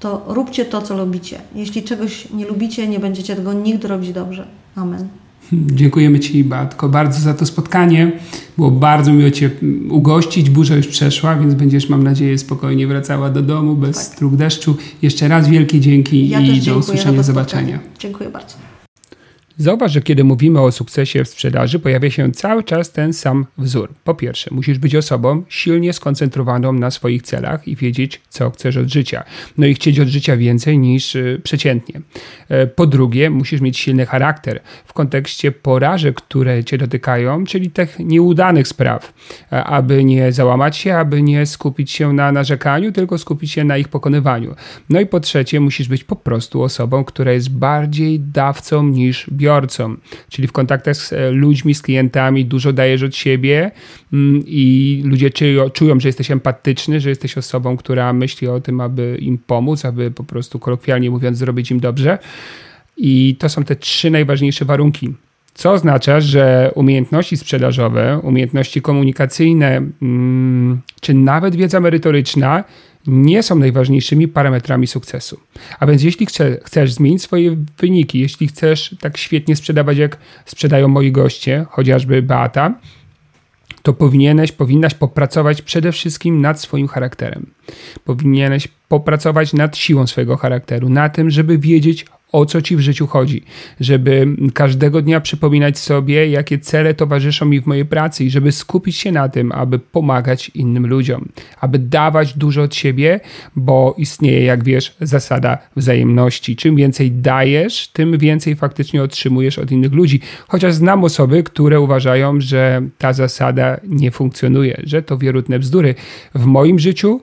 [0.00, 1.40] to róbcie to, co lubicie.
[1.54, 4.46] Jeśli czegoś nie lubicie, nie będziecie tego nigdy robić dobrze.
[4.76, 5.08] Amen.
[5.52, 8.12] Dziękujemy Ci, Batko, bardzo za to spotkanie.
[8.56, 9.50] Było bardzo miło Cię
[9.90, 10.50] ugościć.
[10.50, 14.36] Burza już przeszła, więc będziesz, mam nadzieję, spokojnie wracała do domu bez tak.
[14.36, 14.76] deszczu.
[15.02, 17.78] Jeszcze raz wielkie dzięki ja i do usłyszenia, zobaczenia.
[17.98, 18.54] Dziękuję bardzo.
[19.58, 23.94] Zauważ, że kiedy mówimy o sukcesie w sprzedaży, pojawia się cały czas ten sam wzór.
[24.04, 28.88] Po pierwsze, musisz być osobą silnie skoncentrowaną na swoich celach i wiedzieć, co chcesz od
[28.88, 29.24] życia.
[29.58, 32.00] No i chcieć od życia więcej niż y, przeciętnie.
[32.48, 37.98] E, po drugie, musisz mieć silny charakter w kontekście porażek, które cię dotykają, czyli tych
[37.98, 39.12] nieudanych spraw,
[39.52, 43.76] e, aby nie załamać się, aby nie skupić się na narzekaniu, tylko skupić się na
[43.76, 44.54] ich pokonywaniu.
[44.90, 49.43] No i po trzecie, musisz być po prostu osobą, która jest bardziej dawcą niż biorcą
[49.44, 49.96] odbiorcą,
[50.28, 53.70] czyli w kontaktach z e, ludźmi, z klientami dużo dajesz od siebie
[54.12, 58.80] mm, i ludzie czują, czują, że jesteś empatyczny, że jesteś osobą, która myśli o tym,
[58.80, 62.18] aby im pomóc, aby po prostu kolokwialnie mówiąc zrobić im dobrze.
[62.96, 65.14] I to są te trzy najważniejsze warunki.
[65.54, 72.64] Co oznacza, że umiejętności sprzedażowe, umiejętności komunikacyjne, mm, czy nawet wiedza merytoryczna
[73.06, 75.40] nie są najważniejszymi parametrami sukcesu.
[75.80, 80.88] A więc jeśli chce, chcesz zmienić swoje wyniki, jeśli chcesz tak świetnie sprzedawać, jak sprzedają
[80.88, 82.74] moi goście, chociażby Beata,
[83.82, 87.46] to powinieneś, powinnaś popracować przede wszystkim nad swoim charakterem.
[88.04, 93.06] Powinieneś popracować nad siłą swojego charakteru, na tym, żeby wiedzieć, o co ci w życiu
[93.06, 93.42] chodzi,
[93.80, 98.96] żeby każdego dnia przypominać sobie, jakie cele towarzyszą mi w mojej pracy i żeby skupić
[98.96, 101.28] się na tym, aby pomagać innym ludziom,
[101.60, 103.20] aby dawać dużo od siebie,
[103.56, 106.56] bo istnieje, jak wiesz, zasada wzajemności.
[106.56, 110.20] Czym więcej dajesz, tym więcej faktycznie otrzymujesz od innych ludzi.
[110.48, 115.94] Chociaż znam osoby, które uważają, że ta zasada nie funkcjonuje, że to wierutne bzdury.
[116.34, 117.20] W moim życiu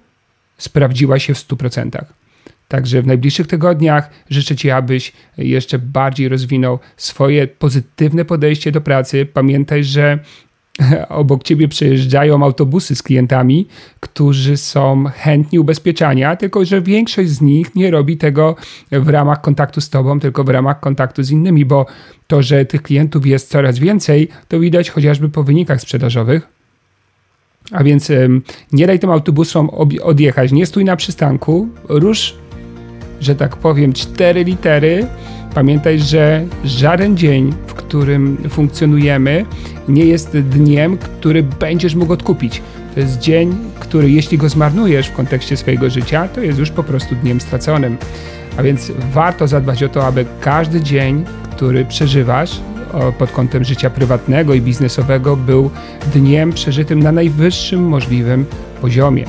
[0.57, 2.20] sprawdziła się w 100%.
[2.71, 9.25] Także w najbliższych tygodniach życzę Ci, abyś jeszcze bardziej rozwinął swoje pozytywne podejście do pracy.
[9.33, 10.19] Pamiętaj, że
[11.09, 13.67] obok ciebie przejeżdżają autobusy z klientami,
[13.99, 18.55] którzy są chętni ubezpieczania, tylko że większość z nich nie robi tego
[18.91, 21.85] w ramach kontaktu z tobą, tylko w ramach kontaktu z innymi, bo
[22.27, 26.47] to, że tych klientów jest coraz więcej, to widać chociażby po wynikach sprzedażowych.
[27.71, 28.11] A więc
[28.71, 29.69] nie daj tym autobusom
[30.03, 32.35] odjechać, nie stój na przystanku, rusz
[33.21, 35.07] że tak powiem, cztery litery,
[35.55, 39.45] pamiętaj, że żaden dzień, w którym funkcjonujemy,
[39.87, 42.61] nie jest dniem, który będziesz mógł odkupić.
[42.93, 46.83] To jest dzień, który jeśli go zmarnujesz w kontekście swojego życia, to jest już po
[46.83, 47.97] prostu dniem straconym.
[48.57, 52.59] A więc warto zadbać o to, aby każdy dzień, który przeżywasz
[53.19, 55.69] pod kątem życia prywatnego i biznesowego, był
[56.13, 58.45] dniem przeżytym na najwyższym możliwym
[58.81, 59.25] poziomie.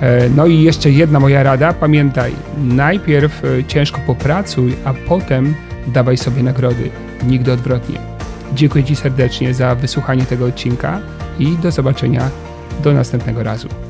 [0.00, 5.54] E, no i jeszcze jedna moja rada, pamiętaj, najpierw e, ciężko popracuj, a potem
[5.86, 6.90] dawaj sobie nagrody,
[7.26, 7.98] nigdy odwrotnie.
[8.54, 11.00] Dziękuję Ci serdecznie za wysłuchanie tego odcinka
[11.38, 12.30] i do zobaczenia
[12.82, 13.89] do następnego razu.